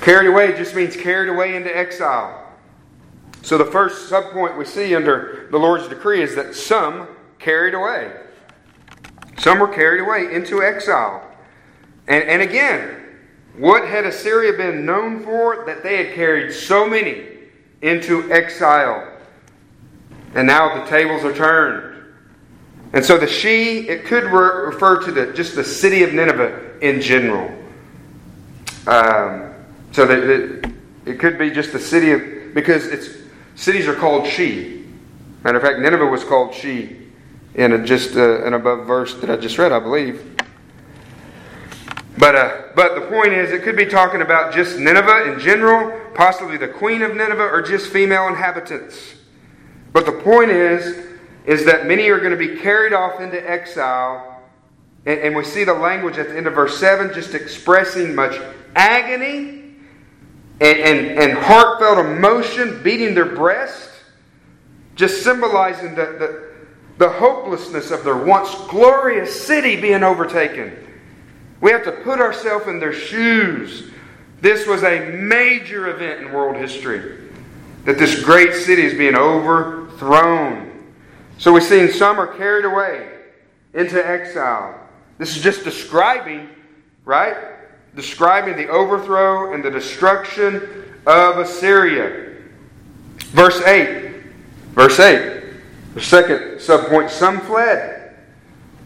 [0.00, 2.39] Carried away just means carried away into exile.
[3.42, 8.12] So the first subpoint we see under the Lord's decree is that some carried away.
[9.38, 11.26] Some were carried away into exile.
[12.06, 12.96] And, and again,
[13.56, 15.64] what had Assyria been known for?
[15.66, 17.26] That they had carried so many
[17.82, 19.10] into exile.
[20.34, 21.90] And now the tables are turned.
[22.92, 26.78] And so the she, it could re- refer to the, just the city of Nineveh
[26.80, 27.48] in general.
[28.86, 29.54] Um,
[29.92, 30.66] so it,
[31.06, 33.08] it could be just the city of, because it's
[33.60, 34.86] cities are called she.
[35.44, 36.96] Matter of fact, Nineveh was called she
[37.54, 40.34] in a, just uh, an above verse that I just read, I believe.
[42.16, 46.00] But, uh, but the point is, it could be talking about just Nineveh in general,
[46.14, 49.16] possibly the queen of Nineveh, or just female inhabitants.
[49.92, 51.06] But the point is,
[51.44, 54.42] is that many are going to be carried off into exile.
[55.04, 58.40] And, and we see the language at the end of verse 7 just expressing much
[58.74, 59.59] agony
[60.60, 63.90] and, and, and heartfelt emotion beating their breast,
[64.94, 66.50] just symbolizing the, the,
[66.98, 70.76] the hopelessness of their once glorious city being overtaken.
[71.60, 73.90] We have to put ourselves in their shoes.
[74.40, 77.28] This was a major event in world history
[77.84, 80.92] that this great city is being overthrown.
[81.38, 83.08] So we've seen some are carried away
[83.72, 84.78] into exile.
[85.16, 86.48] This is just describing,
[87.04, 87.36] right?
[87.96, 92.36] Describing the overthrow and the destruction of Assyria.
[93.18, 94.22] Verse 8.
[94.72, 95.42] Verse 8.
[95.94, 98.16] The second subpoint some fled.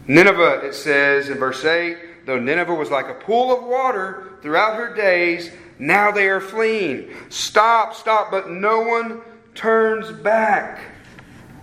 [0.07, 4.77] Nineveh, it says in verse 8, Though Nineveh was like a pool of water throughout
[4.77, 7.13] her days, now they are fleeing.
[7.29, 9.21] Stop, stop, but no one
[9.53, 10.81] turns back.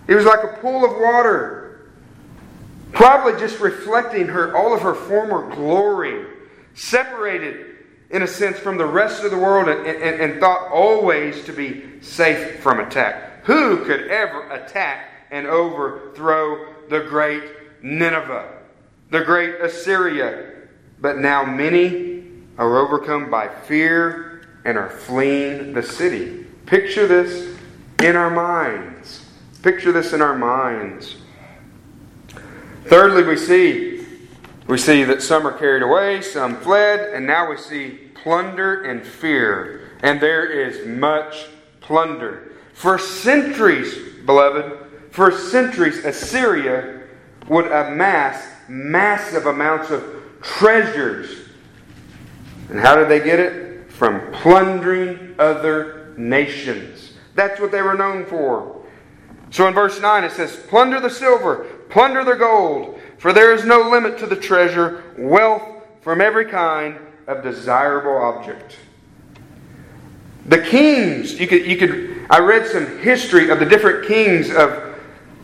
[0.07, 1.89] It was like a pool of water,
[2.91, 6.25] probably just reflecting her all of her former glory,
[6.75, 7.73] separated
[8.09, 11.51] in a sense from the rest of the world and, and, and thought always to
[11.51, 13.43] be safe from attack.
[13.45, 17.43] Who could ever attack and overthrow the great
[17.81, 18.61] Nineveh,
[19.09, 20.51] the great Assyria?
[21.01, 22.23] But now many
[22.57, 26.45] are overcome by fear and are fleeing the city.
[26.65, 27.57] Picture this
[28.01, 29.25] in our minds.
[29.61, 31.17] Picture this in our minds.
[32.85, 33.92] Thirdly, we see
[34.67, 39.05] we see that some are carried away, some fled, and now we see plunder and
[39.05, 39.91] fear.
[40.01, 41.47] And there is much
[41.81, 42.53] plunder.
[42.73, 43.95] For centuries,
[44.25, 44.77] beloved,
[45.11, 47.01] for centuries, Assyria
[47.47, 50.03] would amass massive amounts of
[50.41, 51.49] treasures.
[52.69, 53.91] And how did they get it?
[53.91, 57.13] From plundering other nations.
[57.35, 58.81] That's what they were known for.
[59.51, 63.63] So in verse 9 it says, Plunder the silver, plunder the gold, for there is
[63.63, 65.63] no limit to the treasure, wealth
[66.01, 68.75] from every kind of desirable object.
[70.47, 74.71] The kings, you could, you could, I read some history of the different kings of,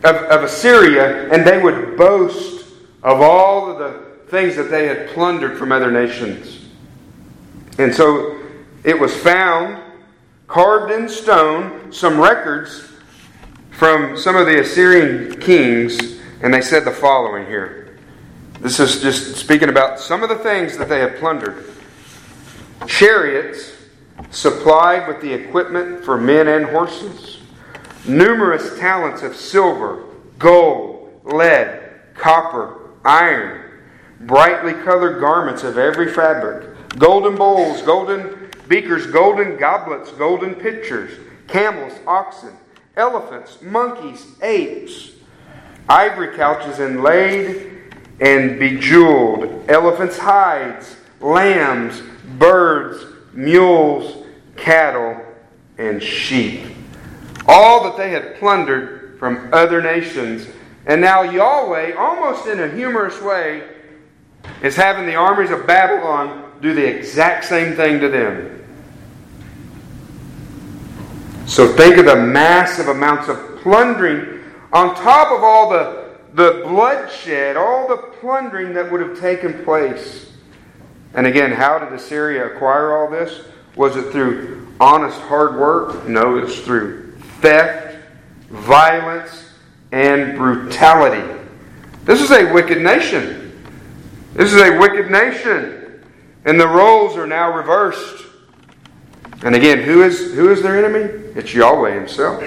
[0.03, 2.65] of, of Assyria, and they would boast
[3.01, 6.65] of all of the things that they had plundered from other nations.
[7.77, 8.41] And so
[8.83, 9.81] it was found,
[10.47, 12.89] carved in stone, some records
[13.71, 17.97] from some of the Assyrian kings, and they said the following here.
[18.59, 21.65] This is just speaking about some of the things that they had plundered.
[22.87, 23.73] Chariots
[24.31, 27.39] supplied with the equipment for men and horses,
[28.05, 30.03] numerous talents of silver,
[30.37, 33.71] gold, lead, copper, iron,
[34.21, 41.17] brightly colored garments of every fabric, golden bowls, golden beakers, golden goblets, golden pitchers,
[41.47, 42.53] camels, oxen,
[42.97, 45.11] elephants, monkeys, apes,
[45.89, 47.71] ivory couches inlaid
[48.21, 52.01] and bejeweled, elephants' hides, lambs,
[52.37, 54.25] birds, mules,
[54.55, 55.19] cattle,
[55.77, 56.65] and sheep.
[57.47, 60.47] All that they had plundered from other nations.
[60.85, 63.63] And now Yahweh, almost in a humorous way,
[64.61, 68.55] is having the armies of Babylon do the exact same thing to them.
[71.45, 74.38] So think of the massive amounts of plundering
[74.71, 80.31] on top of all the, the bloodshed, all the plundering that would have taken place.
[81.13, 83.41] And again, how did Assyria acquire all this?
[83.75, 86.07] Was it through honest hard work?
[86.07, 87.97] No, it's through theft,
[88.49, 89.53] violence,
[89.91, 91.39] and brutality.
[92.05, 93.45] This is a wicked nation.
[94.33, 96.03] This is a wicked nation.
[96.45, 98.25] And the roles are now reversed.
[99.43, 101.03] And again, who is, who is their enemy?
[101.35, 102.43] It's Yahweh Himself.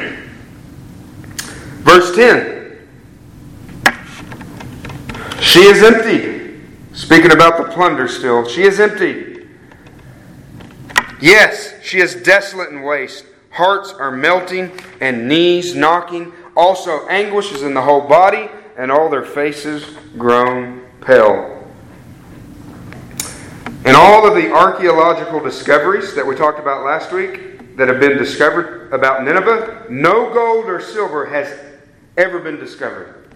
[1.82, 2.78] Verse 10
[5.40, 6.60] She is empty.
[6.94, 9.46] Speaking about the plunder still, she is empty.
[11.20, 13.24] Yes, she is desolate and waste.
[13.50, 16.32] Hearts are melting and knees knocking.
[16.56, 19.84] Also, anguish is in the whole body, and all their faces
[20.16, 21.62] grown pale.
[23.84, 28.16] And all of the archaeological discoveries that we talked about last week that have been
[28.16, 31.48] discovered about Nineveh, no gold or silver has
[32.16, 33.28] ever been discovered.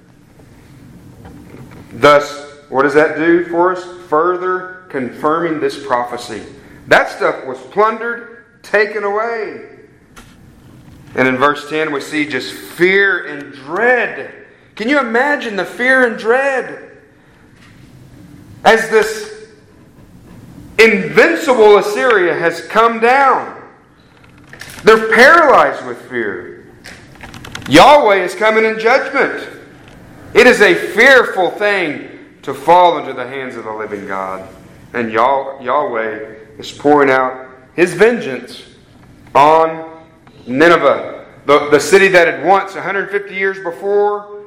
[1.92, 3.84] Thus, what does that do for us?
[4.08, 6.42] Further confirming this prophecy.
[6.88, 9.70] That stuff was plundered, taken away.
[11.14, 14.46] And in verse 10, we see just fear and dread.
[14.74, 16.98] Can you imagine the fear and dread?
[18.64, 19.48] As this
[20.78, 23.54] invincible Assyria has come down.
[24.84, 26.55] They're paralyzed with fear.
[27.68, 29.48] Yahweh is coming in judgment.
[30.34, 32.10] It is a fearful thing
[32.42, 34.48] to fall into the hands of the living God.
[34.92, 38.62] And Yahweh is pouring out his vengeance
[39.34, 40.04] on
[40.46, 44.44] Nineveh, the, the city that had once, 150 years before,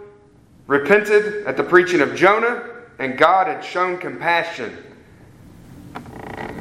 [0.68, 2.64] repented at the preaching of Jonah,
[3.00, 4.78] and God had shown compassion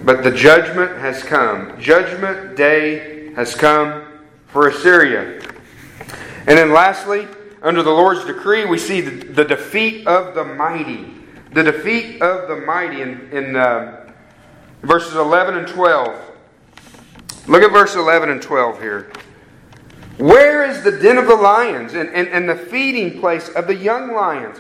[0.04, 1.78] but the judgment has come.
[1.80, 4.04] Judgment day has come
[4.46, 5.37] for Assyria.
[6.48, 7.28] And then lastly,
[7.60, 11.14] under the Lord's decree, we see the, the defeat of the mighty.
[11.52, 14.10] The defeat of the mighty in, in uh,
[14.80, 16.18] verses 11 and 12.
[17.48, 19.12] Look at verse 11 and 12 here.
[20.16, 23.76] Where is the den of the lions and, and, and the feeding place of the
[23.76, 24.56] young lions?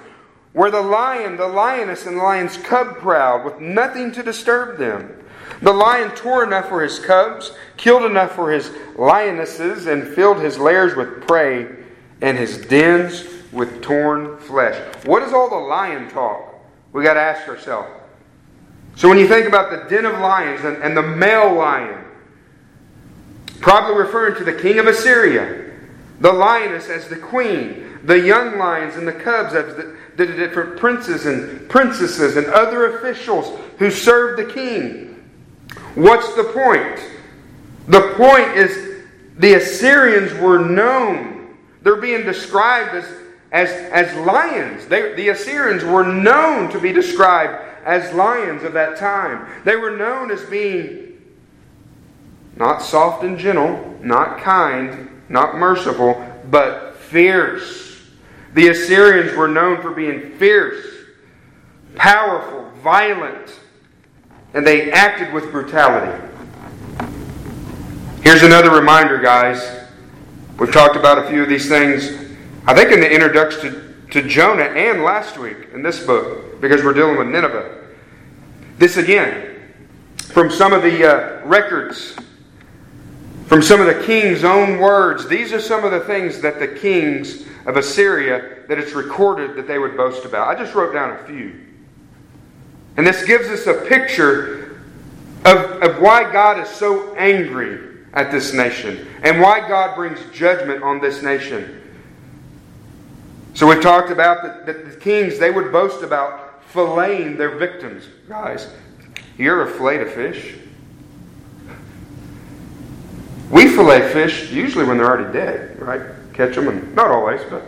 [0.52, 5.24] Where the lion, the lioness, and the lion's cub proud, with nothing to disturb them.
[5.62, 10.58] The lion tore enough for his cubs, killed enough for his lionesses, and filled his
[10.58, 11.66] lairs with prey
[12.20, 14.76] and his dens with torn flesh.
[15.06, 16.54] What is all the lion talk?
[16.92, 17.88] We got to ask ourselves.
[18.96, 22.04] So when you think about the den of lions and, and the male lion,
[23.60, 25.72] probably referring to the king of Assyria,
[26.20, 30.78] the lioness as the queen, the young lions and the cubs as the, the different
[30.78, 35.14] princes and princesses and other officials who served the king.
[35.94, 37.00] What's the point?
[37.88, 39.04] The point is
[39.38, 41.56] the Assyrians were known.
[41.82, 43.04] They're being described as,
[43.52, 44.86] as, as lions.
[44.86, 49.48] They, the Assyrians were known to be described as lions of that time.
[49.64, 51.20] They were known as being
[52.56, 58.00] not soft and gentle, not kind, not merciful, but fierce.
[58.54, 60.84] The Assyrians were known for being fierce,
[61.94, 63.58] powerful, violent
[64.54, 66.26] and they acted with brutality.
[68.28, 69.86] Here's another reminder, guys.
[70.58, 72.10] We've talked about a few of these things,
[72.66, 76.84] I think, in the introduction to, to Jonah and last week in this book, because
[76.84, 77.86] we're dealing with Nineveh.
[78.76, 79.72] This again,
[80.18, 82.18] from some of the uh, records,
[83.46, 86.68] from some of the king's own words, these are some of the things that the
[86.68, 90.48] kings of Assyria that it's recorded that they would boast about.
[90.48, 91.58] I just wrote down a few.
[92.98, 94.82] And this gives us a picture
[95.46, 100.82] of, of why God is so angry at this nation and why God brings judgment
[100.82, 101.82] on this nation.
[103.54, 108.04] So we've talked about that, that the kings, they would boast about filleting their victims.
[108.28, 108.72] Guys,
[109.36, 110.54] you ever filleted a fish?
[113.50, 116.02] We fillet fish usually when they're already dead, right?
[116.34, 117.62] Catch them, and not always, but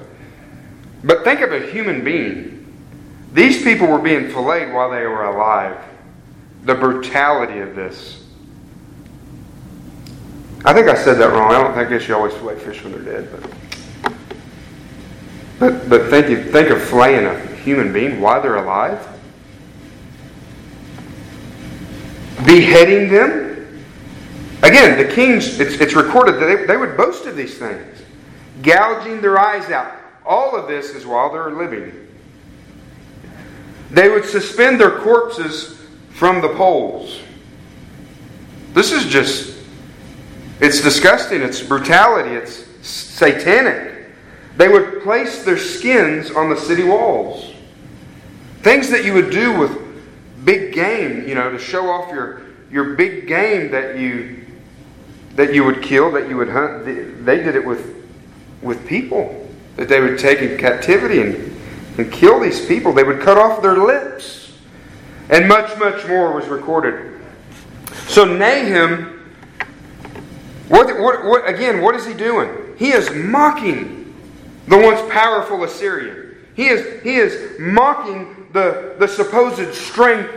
[1.02, 2.66] but think of a human being.
[3.32, 5.78] These people were being filleted while they were alive.
[6.64, 8.19] The brutality of this.
[10.64, 11.52] I think I said that wrong.
[11.52, 13.50] I don't think I you always fillet fish when they're dead, but
[15.58, 19.06] but but think you think of flaying a human being while they're alive,
[22.44, 23.48] beheading them.
[24.62, 25.58] Again, the kings.
[25.58, 28.02] It's, it's recorded that they, they would boast of these things,
[28.62, 29.94] gouging their eyes out.
[30.26, 32.08] All of this is while they're living.
[33.90, 35.80] They would suspend their corpses
[36.10, 37.20] from the poles.
[38.74, 39.59] This is just,
[40.60, 41.42] it's disgusting.
[41.42, 42.30] It's brutality.
[42.30, 44.06] It's satanic.
[44.56, 47.54] They would place their skins on the city walls.
[48.62, 49.78] Things that you would do with
[50.44, 54.36] big game, you know, to show off your, your big game that you
[55.36, 56.84] that you would kill, that you would hunt.
[56.84, 58.04] They did it with
[58.62, 61.56] with people that they would take in captivity and,
[61.96, 62.92] and kill these people.
[62.92, 64.52] They would cut off their lips.
[65.30, 67.20] And much, much more was recorded.
[68.08, 69.19] So Nahum,
[70.70, 72.48] what, what, what, again, what is he doing?
[72.78, 74.14] He is mocking
[74.68, 76.36] the once powerful Assyrian.
[76.54, 80.32] He is, he is mocking the, the supposed strength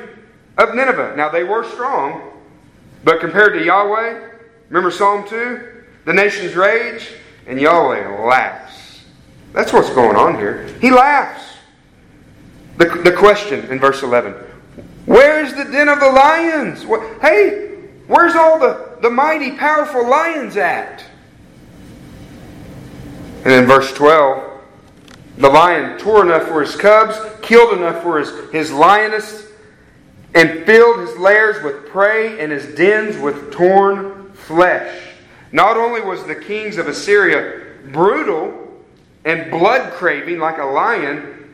[0.58, 1.14] of Nineveh.
[1.16, 2.32] Now, they were strong,
[3.04, 4.28] but compared to Yahweh,
[4.70, 5.84] remember Psalm 2?
[6.06, 7.10] The nations rage,
[7.46, 9.04] and Yahweh laughs.
[9.54, 10.66] That's what's going on here.
[10.82, 11.44] He laughs.
[12.78, 14.34] The, the question in verse 11
[15.06, 16.88] Where is the den of the lions?
[16.88, 17.78] What, hey,
[18.08, 21.04] where's all the, the mighty, powerful lions at?
[23.44, 24.62] And in verse 12,
[25.40, 29.48] the lion tore enough for his cubs, killed enough for his, his lioness,
[30.34, 34.98] and filled his lairs with prey and his dens with torn flesh.
[35.52, 38.64] Not only was the kings of Assyria brutal,
[39.26, 41.54] and blood craving like a lion,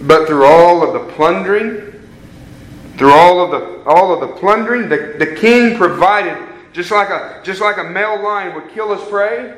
[0.00, 1.89] but through all of the plundering,
[3.00, 6.36] through all of the all of the plundering, the, the king provided
[6.74, 9.56] just like a just like a male lion would kill his prey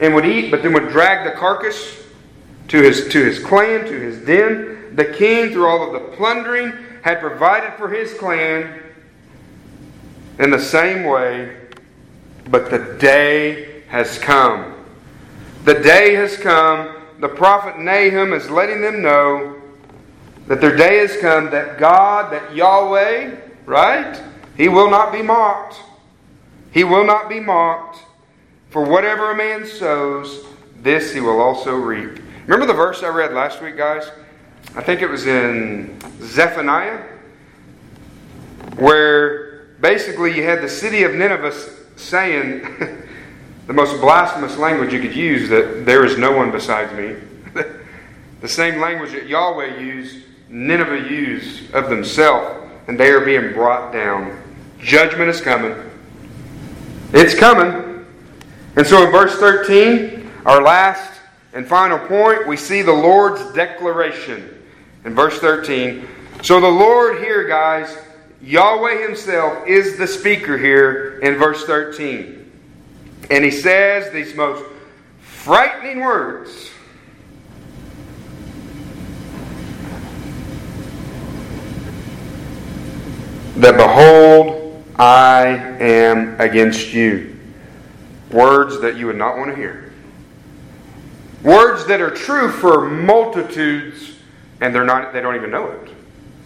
[0.00, 2.02] and would eat, but then would drag the carcass
[2.68, 4.96] to his to his clan, to his den.
[4.96, 8.82] The king, through all of the plundering, had provided for his clan
[10.38, 11.54] in the same way,
[12.48, 14.72] but the day has come
[15.66, 16.94] the day has come.
[17.18, 19.55] The prophet Nahum is letting them know
[20.46, 24.22] that their day has come, that God, that Yahweh, right?
[24.56, 25.76] He will not be mocked.
[26.72, 27.98] He will not be mocked.
[28.70, 30.44] For whatever a man sows,
[30.82, 32.20] this he will also reap.
[32.46, 34.10] Remember the verse I read last week, guys?
[34.74, 37.02] I think it was in Zephaniah,
[38.76, 41.54] where basically you had the city of Nineveh
[41.96, 42.60] saying,
[43.66, 47.16] the most blasphemous language you could use that there is no one besides me.
[48.40, 53.92] the same language that Yahweh used, Nineveh used of themselves, and they are being brought
[53.92, 54.42] down.
[54.80, 55.74] Judgment is coming.
[57.12, 58.06] It's coming.
[58.76, 61.20] And so in verse 13, our last
[61.52, 64.52] and final point, we see the Lord's declaration.
[65.04, 66.06] In verse 13,
[66.42, 67.96] so the Lord here, guys,
[68.42, 72.52] Yahweh Himself is the speaker here in verse 13.
[73.30, 74.64] And he says these most
[75.20, 76.70] frightening words.
[83.66, 87.36] That behold, I am against you.
[88.30, 89.92] Words that you would not want to hear.
[91.42, 94.12] Words that are true for multitudes,
[94.60, 95.90] and they're not, they don't even know it.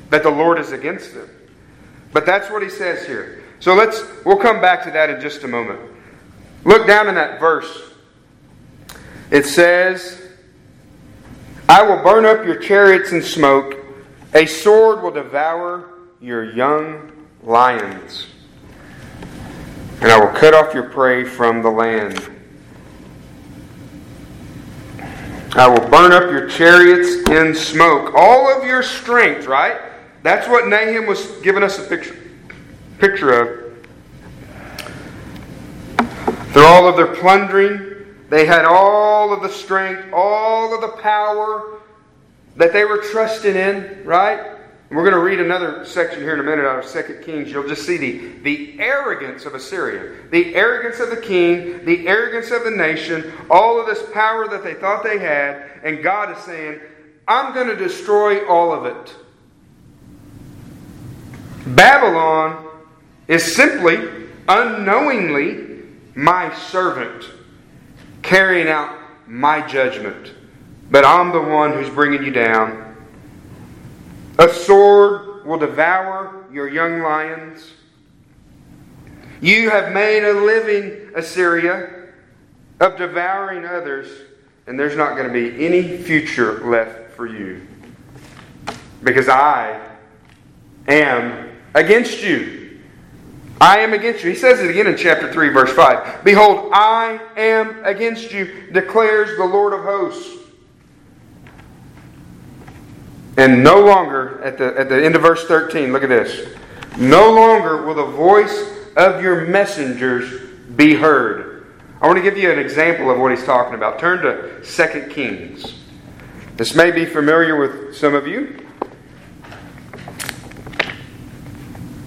[0.08, 1.28] That the Lord is against them.
[2.14, 3.42] But that's what he says here.
[3.58, 5.78] So let's we'll come back to that in just a moment.
[6.64, 7.92] Look down in that verse.
[9.30, 10.26] It says,
[11.68, 13.74] I will burn up your chariots in smoke,
[14.32, 15.90] a sword will devour
[16.20, 17.09] your young
[17.42, 18.26] lions,
[20.00, 22.28] and I will cut off your prey from the land.
[25.52, 28.14] I will burn up your chariots in smoke.
[28.14, 29.80] All of your strength, right?
[30.22, 32.16] That's what Nahum was giving us a picture,
[32.98, 33.60] picture of.
[36.52, 37.90] Through all of their plundering,
[38.30, 41.80] They had all of the strength, all of the power
[42.56, 44.59] that they were trusting in, right?
[44.90, 47.48] We're going to read another section here in a minute out of Second Kings.
[47.52, 52.50] You'll just see the, the arrogance of Assyria, the arrogance of the king, the arrogance
[52.50, 55.80] of the nation, all of this power that they thought they had.
[55.84, 56.80] And God is saying,
[57.28, 59.14] I'm going to destroy all of it.
[61.68, 62.66] Babylon
[63.28, 65.84] is simply, unknowingly,
[66.16, 67.26] my servant,
[68.22, 70.32] carrying out my judgment.
[70.90, 72.89] But I'm the one who's bringing you down.
[74.40, 77.72] A sword will devour your young lions.
[79.42, 82.08] You have made a living, Assyria,
[82.80, 84.08] of devouring others,
[84.66, 87.66] and there's not going to be any future left for you.
[89.02, 89.78] Because I
[90.88, 92.80] am against you.
[93.60, 94.30] I am against you.
[94.30, 96.24] He says it again in chapter 3, verse 5.
[96.24, 100.39] Behold, I am against you, declares the Lord of hosts.
[103.40, 106.46] And no longer, at the, at the end of verse 13, look at this.
[106.98, 110.42] No longer will the voice of your messengers
[110.76, 111.64] be heard.
[112.02, 113.98] I want to give you an example of what he's talking about.
[113.98, 115.72] Turn to 2 Kings.
[116.58, 118.62] This may be familiar with some of you.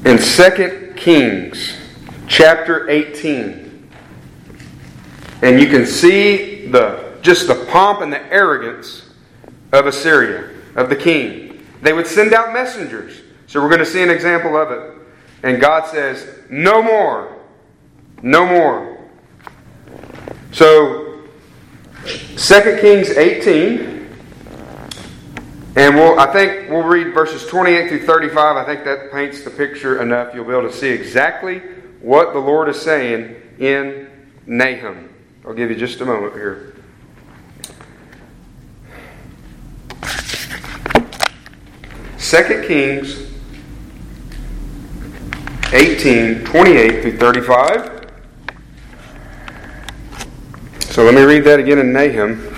[0.06, 1.76] In 2 Kings,
[2.28, 3.90] chapter 18,
[5.42, 9.10] and you can see the just the pomp and the arrogance
[9.72, 11.66] of Assyria of the king.
[11.82, 13.22] They would send out messengers.
[13.48, 14.94] So we're going to see an example of it.
[15.44, 17.38] And God says, No more.
[18.22, 18.98] No more.
[20.52, 21.24] So,
[22.06, 23.94] 2 Kings 18.
[25.76, 28.58] And we'll, I think we'll read verses 28 through 35.
[28.58, 30.34] I think that paints the picture enough.
[30.34, 31.60] You'll be able to see exactly
[32.00, 34.10] what the Lord is saying in
[34.46, 35.10] Nahum.
[35.46, 36.73] I'll give you just a moment here.
[42.34, 43.32] 2 Kings
[45.72, 48.10] 18, 28 through 35.
[50.80, 52.52] So let me read that again in Nahum.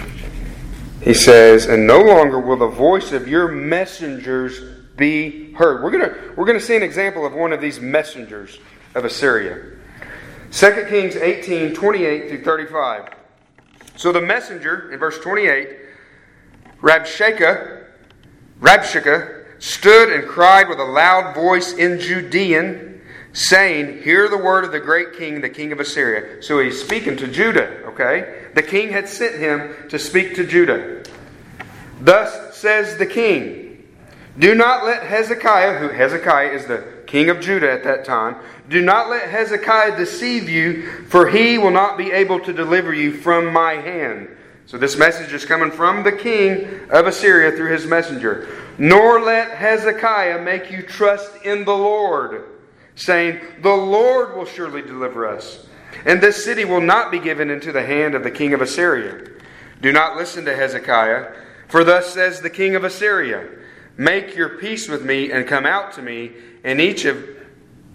[1.01, 4.61] He says, And no longer will the voice of your messengers
[4.95, 5.84] be heard.
[5.84, 8.57] We're going to we're to see an example of one of these messengers
[8.95, 9.61] of Assyria.
[10.51, 13.09] 2 Kings 18, 28 through 35.
[13.97, 15.67] So the messenger, in verse 28,
[16.82, 17.84] Rabshakeh,
[18.61, 23.01] Rabshakeh, stood and cried with a loud voice in Judean,
[23.34, 26.41] saying, Hear the word of the great king, the king of Assyria.
[26.41, 28.45] So he's speaking to Judah, okay?
[28.53, 31.03] The king had sent him to speak to Judah.
[31.99, 33.84] Thus says the king,
[34.39, 38.36] Do not let Hezekiah, who Hezekiah is the king of Judah at that time,
[38.70, 43.14] do not let Hezekiah deceive you, for he will not be able to deliver you
[43.14, 44.30] from my hand.
[44.66, 48.64] So this message is coming from the king of Assyria through his messenger.
[48.78, 52.43] Nor let Hezekiah make you trust in the Lord,
[52.95, 55.67] saying, The Lord will surely deliver us,
[56.05, 59.28] and this city will not be given into the hand of the king of Assyria.
[59.82, 61.34] Do not listen to Hezekiah,
[61.67, 63.47] for thus says the king of Assyria
[63.97, 67.34] Make your peace with me and come out to me, and each of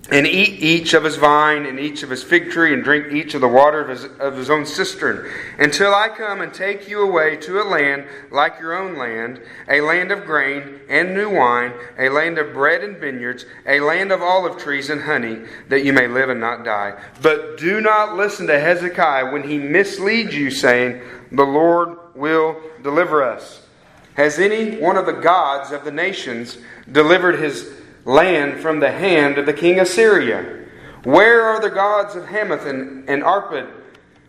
[0.08, 3.34] and eat each of his vine and each of his fig tree and drink each
[3.34, 7.02] of the water of his, of his own cistern until I come and take you
[7.02, 11.72] away to a land like your own land, a land of grain and new wine,
[11.98, 15.92] a land of bread and vineyards, a land of olive trees and honey, that you
[15.92, 17.00] may live and not die.
[17.20, 23.22] But do not listen to Hezekiah when he misleads you, saying, The Lord will deliver
[23.22, 23.66] us.
[24.14, 26.58] Has any one of the gods of the nations
[26.90, 30.58] delivered his land from the hand of the king of Syria?
[31.04, 33.70] Where are the gods of Hamath and, and Arpad?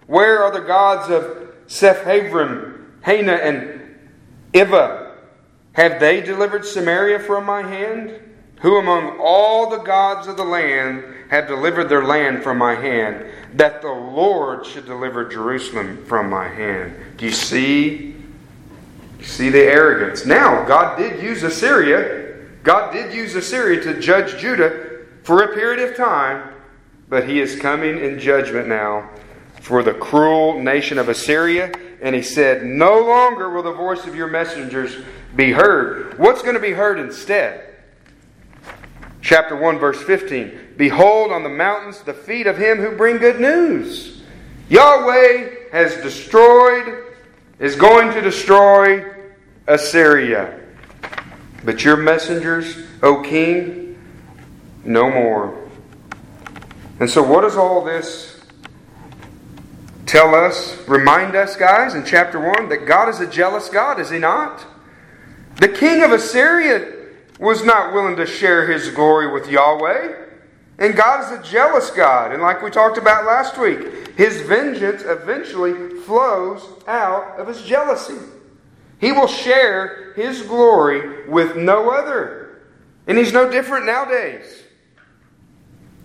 [0.08, 3.82] Where are the gods of Sepharvaim, Hena, and
[4.54, 5.16] Iva?
[5.74, 8.20] Have they delivered Samaria from my hand?
[8.62, 13.26] Who among all the gods of the land have delivered their land from my hand,
[13.54, 16.94] that the Lord should deliver Jerusalem from my hand?
[17.18, 18.16] Do you see?
[19.18, 20.26] You see the arrogance.
[20.26, 22.21] Now, God did use Assyria
[22.64, 26.54] God did use Assyria to judge Judah for a period of time,
[27.10, 29.10] but he is coming in judgment now
[29.62, 31.72] for the cruel nation of Assyria.
[32.02, 34.96] And he said, No longer will the voice of your messengers
[35.36, 36.18] be heard.
[36.18, 37.68] What's going to be heard instead?
[39.22, 43.40] Chapter 1, verse 15 Behold on the mountains the feet of him who bring good
[43.40, 44.24] news.
[44.70, 47.06] Yahweh has destroyed,
[47.60, 49.06] is going to destroy
[49.68, 50.61] Assyria.
[51.64, 54.00] But your messengers, O king,
[54.84, 55.70] no more.
[57.00, 58.44] And so, what does all this
[60.06, 64.10] tell us, remind us, guys, in chapter 1 that God is a jealous God, is
[64.10, 64.66] He not?
[65.58, 67.02] The king of Assyria
[67.42, 70.16] was not willing to share his glory with Yahweh.
[70.78, 72.32] And God is a jealous God.
[72.32, 78.18] And like we talked about last week, his vengeance eventually flows out of his jealousy.
[79.02, 82.62] He will share his glory with no other.
[83.08, 84.64] And he's no different nowadays.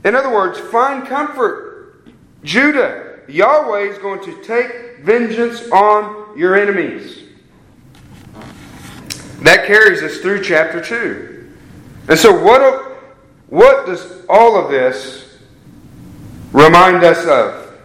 [0.03, 2.09] In other words, find comfort.
[2.43, 7.23] Judah, Yahweh is going to take vengeance on your enemies.
[9.43, 11.53] That carries us through chapter 2.
[12.09, 12.63] And so, what,
[13.49, 15.39] what does all of this
[16.53, 17.79] remind us of?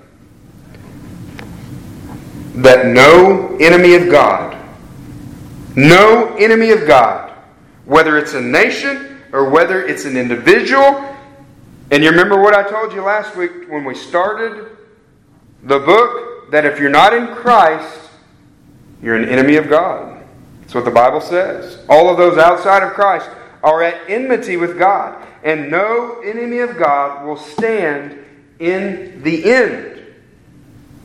[2.56, 4.61] That no enemy of God,
[5.76, 7.32] no enemy of God,
[7.86, 11.08] whether it's a nation or whether it's an individual,
[11.92, 14.78] and you remember what I told you last week when we started
[15.64, 18.10] the book that if you're not in Christ,
[19.02, 20.24] you're an enemy of God.
[20.62, 21.84] That's what the Bible says.
[21.90, 23.30] All of those outside of Christ
[23.64, 28.18] are at enmity with God, and no enemy of God will stand
[28.60, 30.02] in the end.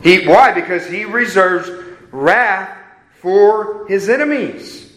[0.03, 0.53] He, why?
[0.53, 1.69] Because he reserves
[2.11, 2.76] wrath
[3.21, 4.93] for his enemies.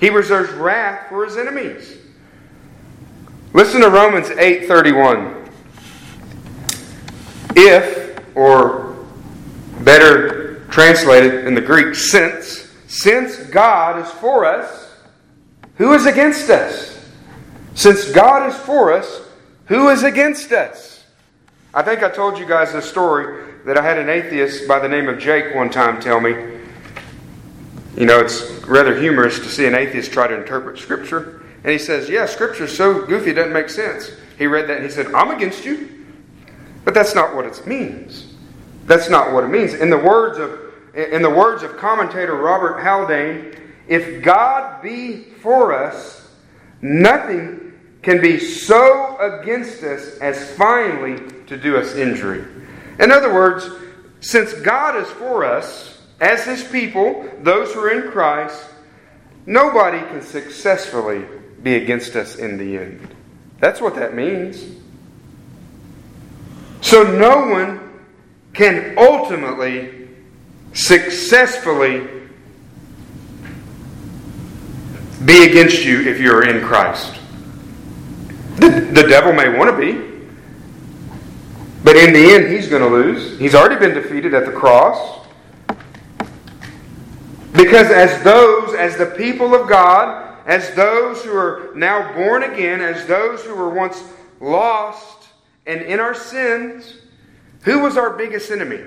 [0.00, 1.96] He reserves wrath for his enemies.
[3.52, 5.34] Listen to Romans 8:31.
[7.56, 8.96] If or
[9.80, 14.94] better translated in the Greek since since God is for us,
[15.76, 16.98] who is against us?
[17.74, 19.22] Since God is for us,
[19.66, 21.04] who is against us?
[21.74, 24.88] I think I told you guys a story that I had an atheist by the
[24.88, 26.57] name of Jake one time tell me.
[27.98, 31.42] You know, it's rather humorous to see an atheist try to interpret Scripture.
[31.64, 34.12] And he says, Yeah, Scripture's so goofy it doesn't make sense.
[34.38, 36.06] He read that and he said, I'm against you.
[36.84, 38.32] But that's not what it means.
[38.86, 39.74] That's not what it means.
[39.74, 40.60] In the words of
[40.94, 43.54] in the words of commentator Robert Haldane,
[43.88, 46.30] if God be for us,
[46.80, 47.72] nothing
[48.02, 52.44] can be so against us as finally to do us injury.
[53.00, 53.68] In other words,
[54.20, 58.66] since God is for us, as His people, those who are in Christ,
[59.46, 61.24] nobody can successfully
[61.62, 63.14] be against us in the end.
[63.60, 64.64] That's what that means.
[66.80, 67.80] So no one
[68.54, 70.08] can ultimately
[70.72, 72.06] successfully
[75.24, 77.14] be against you if you're in Christ.
[78.56, 80.08] The, the devil may want to be,
[81.82, 83.38] but in the end, he's going to lose.
[83.38, 85.26] He's already been defeated at the cross.
[87.58, 92.80] Because as those, as the people of God, as those who are now born again,
[92.80, 94.00] as those who were once
[94.38, 95.26] lost
[95.66, 96.98] and in our sins,
[97.62, 98.80] who was our biggest enemy?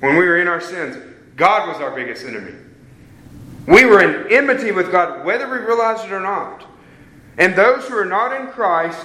[0.00, 0.98] When we were in our sins,
[1.34, 2.52] God was our biggest enemy.
[3.66, 6.62] We were in enmity with God, whether we realized it or not.
[7.38, 9.02] And those who are not in Christ,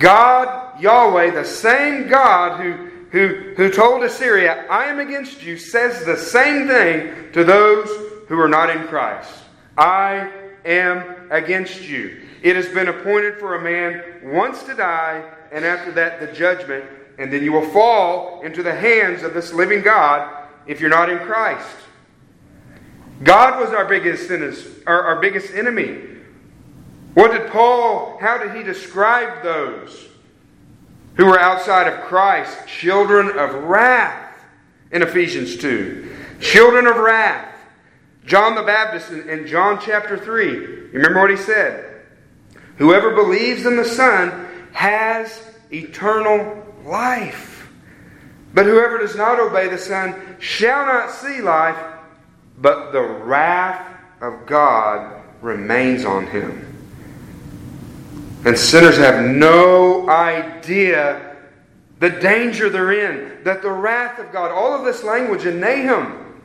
[0.00, 6.04] God, Yahweh, the same God who, who, who told Assyria, I am against you, says
[6.04, 7.88] the same thing to those
[8.28, 9.32] who are not in Christ.
[9.76, 10.30] I
[10.64, 12.22] am against you.
[12.42, 16.84] It has been appointed for a man once to die, and after that, the judgment
[17.18, 21.10] and then you will fall into the hands of this living God if you're not
[21.10, 21.76] in Christ.
[23.24, 24.30] God was our biggest
[24.86, 25.98] our, our biggest enemy.
[27.14, 30.07] What did Paul, how did he describe those
[31.18, 32.66] who were outside of Christ?
[32.66, 34.40] Children of wrath
[34.92, 36.16] in Ephesians 2.
[36.40, 37.54] Children of wrath.
[38.24, 40.52] John the Baptist in, John chapter 3.
[40.52, 42.02] You remember what he said?
[42.76, 45.42] Whoever believes in the Son has
[45.72, 47.68] eternal life.
[48.54, 51.76] But whoever does not obey the Son shall not see life,
[52.58, 56.67] but the wrath of God remains on him.
[58.44, 61.36] And sinners have no idea
[61.98, 66.42] the danger they're in, that the wrath of God, all of this language in Nahum,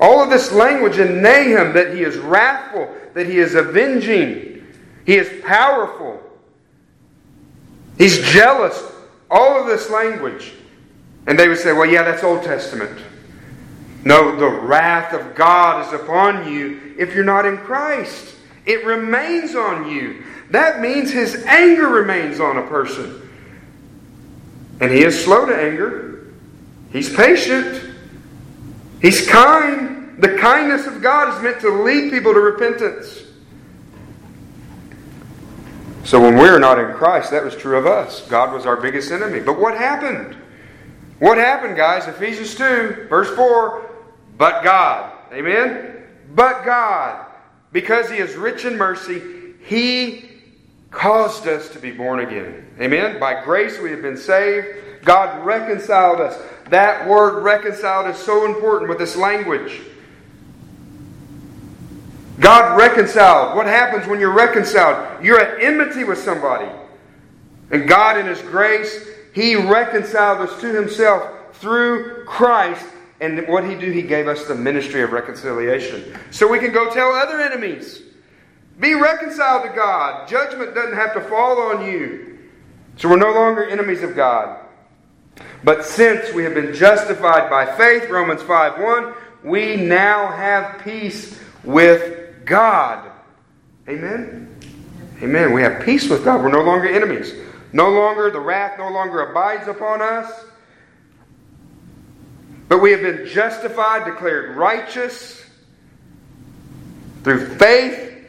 [0.00, 4.66] all of this language in Nahum that he is wrathful, that he is avenging,
[5.06, 6.20] he is powerful,
[7.98, 8.82] He's jealous.
[9.30, 10.52] All of this language.
[11.26, 13.00] And they would say, well, yeah, that's Old Testament.
[14.04, 18.33] No, the wrath of God is upon you if you're not in Christ.
[18.66, 20.24] It remains on you.
[20.50, 23.20] That means his anger remains on a person.
[24.80, 26.32] And he is slow to anger.
[26.90, 27.94] He's patient.
[29.00, 30.22] He's kind.
[30.22, 33.22] The kindness of God is meant to lead people to repentance.
[36.04, 38.26] So when we were not in Christ, that was true of us.
[38.28, 39.40] God was our biggest enemy.
[39.40, 40.36] But what happened?
[41.18, 42.06] What happened, guys?
[42.06, 43.90] Ephesians 2, verse 4.
[44.36, 45.12] But God.
[45.32, 46.04] Amen?
[46.34, 47.23] But God,
[47.74, 49.20] because He is rich in mercy,
[49.66, 50.30] He
[50.90, 52.66] caused us to be born again.
[52.80, 53.20] Amen?
[53.20, 54.68] By grace we have been saved.
[55.04, 56.40] God reconciled us.
[56.70, 59.82] That word reconciled is so important with this language.
[62.40, 63.56] God reconciled.
[63.56, 65.22] What happens when you're reconciled?
[65.22, 66.70] You're at enmity with somebody.
[67.70, 72.86] And God, in His grace, He reconciled us to Himself through Christ.
[73.24, 76.14] And what He did, He gave us the ministry of reconciliation.
[76.30, 78.02] So we can go tell other enemies.
[78.78, 80.28] Be reconciled to God.
[80.28, 82.38] Judgment doesn't have to fall on you.
[82.96, 84.60] So we're no longer enemies of God.
[85.64, 91.40] But since we have been justified by faith, Romans 5 1, we now have peace
[91.64, 93.10] with God.
[93.88, 94.54] Amen?
[95.22, 95.54] Amen.
[95.54, 96.42] We have peace with God.
[96.42, 97.32] We're no longer enemies.
[97.72, 100.30] No longer, the wrath no longer abides upon us.
[102.68, 105.44] But we have been justified, declared righteous
[107.22, 108.24] through faith.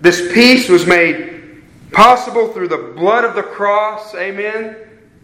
[0.00, 1.62] This peace was made
[1.92, 4.14] possible through the blood of the cross.
[4.14, 4.76] Amen.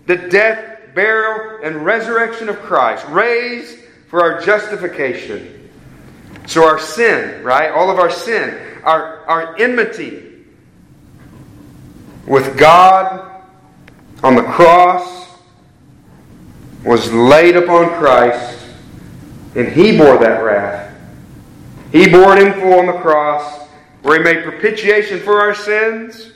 [0.07, 5.71] The death, burial, and resurrection of Christ, raised for our justification.
[6.47, 7.71] So our sin, right?
[7.71, 10.45] All of our sin, our, our enmity
[12.27, 13.43] with God
[14.23, 15.30] on the cross
[16.85, 18.59] was laid upon Christ,
[19.55, 20.97] and He bore that wrath.
[21.93, 23.68] He bore it in full on the cross,
[24.03, 26.33] where He made propitiation for our sins,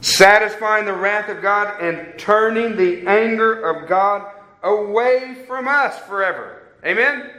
[0.00, 4.30] satisfying the wrath of God and turning the anger of God
[4.62, 6.62] away from us forever.
[6.84, 7.30] Amen?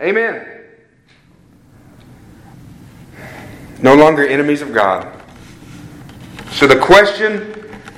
[0.00, 0.46] Amen.
[3.82, 5.08] No longer enemies of God.
[6.52, 7.52] So the question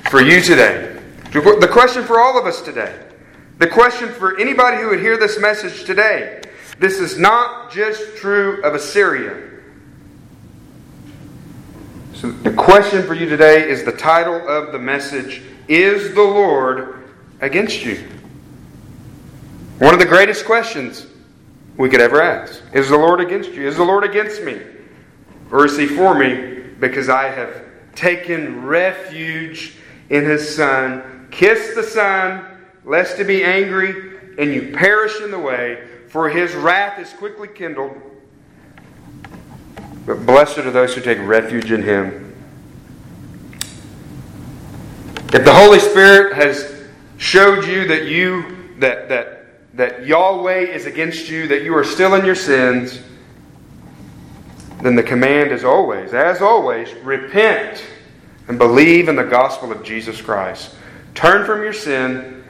[0.09, 0.92] for you today,
[1.41, 2.95] the question for all of us today,
[3.57, 6.41] the question for anybody who would hear this message today,
[6.79, 9.49] this is not just true of Assyria.
[12.13, 17.03] So the question for you today is the title of the message Is the Lord
[17.41, 18.07] against you?
[19.79, 21.07] One of the greatest questions
[21.77, 22.61] we could ever ask.
[22.73, 23.67] Is the Lord against you?
[23.67, 24.61] Is the Lord against me?
[25.51, 27.65] Or is he for me because I have
[27.95, 29.75] taken refuge
[30.09, 31.12] in his Son?
[31.33, 32.45] Kiss the Son,
[32.85, 37.47] lest he be angry and you perish in the way, for his wrath is quickly
[37.47, 37.99] kindled.
[40.05, 42.35] But blessed are those who take refuge in him.
[45.33, 46.83] If the Holy Spirit has
[47.17, 52.13] showed you that you that that that Yahweh is against you, that you are still
[52.13, 53.01] in your sins,
[54.83, 57.83] then the command is always, as always, repent
[58.47, 60.75] and believe in the gospel of Jesus Christ.
[61.15, 62.43] Turn from your sin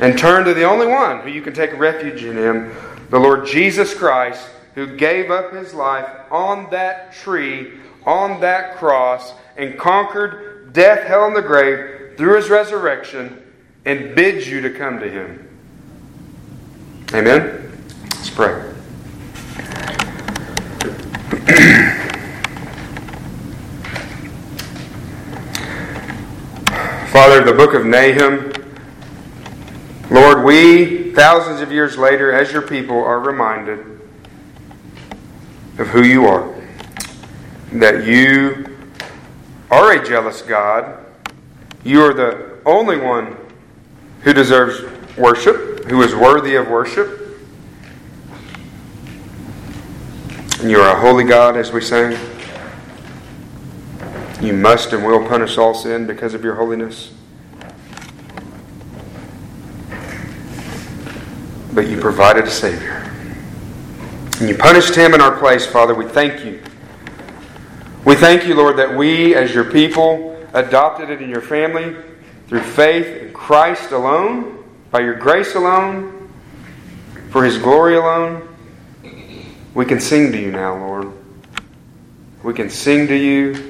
[0.00, 2.74] and turn to the only one who you can take refuge in him,
[3.10, 9.34] the Lord Jesus Christ, who gave up his life on that tree, on that cross,
[9.56, 13.42] and conquered death, hell, and the grave through his resurrection,
[13.84, 15.48] and bids you to come to him.
[17.12, 17.78] Amen?
[18.04, 18.69] Let's pray.
[27.10, 28.52] Father, the book of Nahum,
[30.12, 33.80] Lord, we, thousands of years later, as your people, are reminded
[35.78, 36.54] of who you are.
[37.72, 38.78] That you
[39.72, 41.04] are a jealous God.
[41.82, 43.36] You are the only one
[44.20, 44.80] who deserves
[45.18, 47.40] worship, who is worthy of worship.
[50.60, 52.16] And you are a holy God, as we sang.
[54.40, 57.12] You must and will punish all sin because of your holiness.
[61.74, 63.06] But you provided a Savior.
[64.40, 65.94] And you punished him in our place, Father.
[65.94, 66.62] We thank you.
[68.06, 71.94] We thank you, Lord, that we, as your people, adopted it in your family
[72.48, 76.32] through faith in Christ alone, by your grace alone,
[77.28, 78.48] for his glory alone.
[79.74, 81.12] We can sing to you now, Lord.
[82.42, 83.69] We can sing to you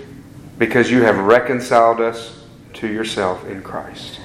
[0.60, 2.44] because you have reconciled us
[2.74, 4.20] to yourself in Christ.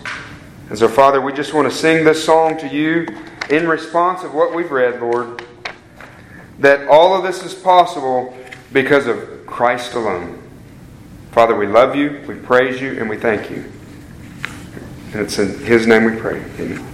[0.70, 3.08] And so, Father, we just want to sing this song to you
[3.50, 5.46] in response of what we've read, Lord,
[6.60, 8.38] that all of this is possible
[8.74, 10.42] because of Christ alone.
[11.32, 13.64] Father, we love you, we praise you, and we thank you.
[15.14, 16.44] And it's in His name we pray.
[16.60, 16.86] Amen.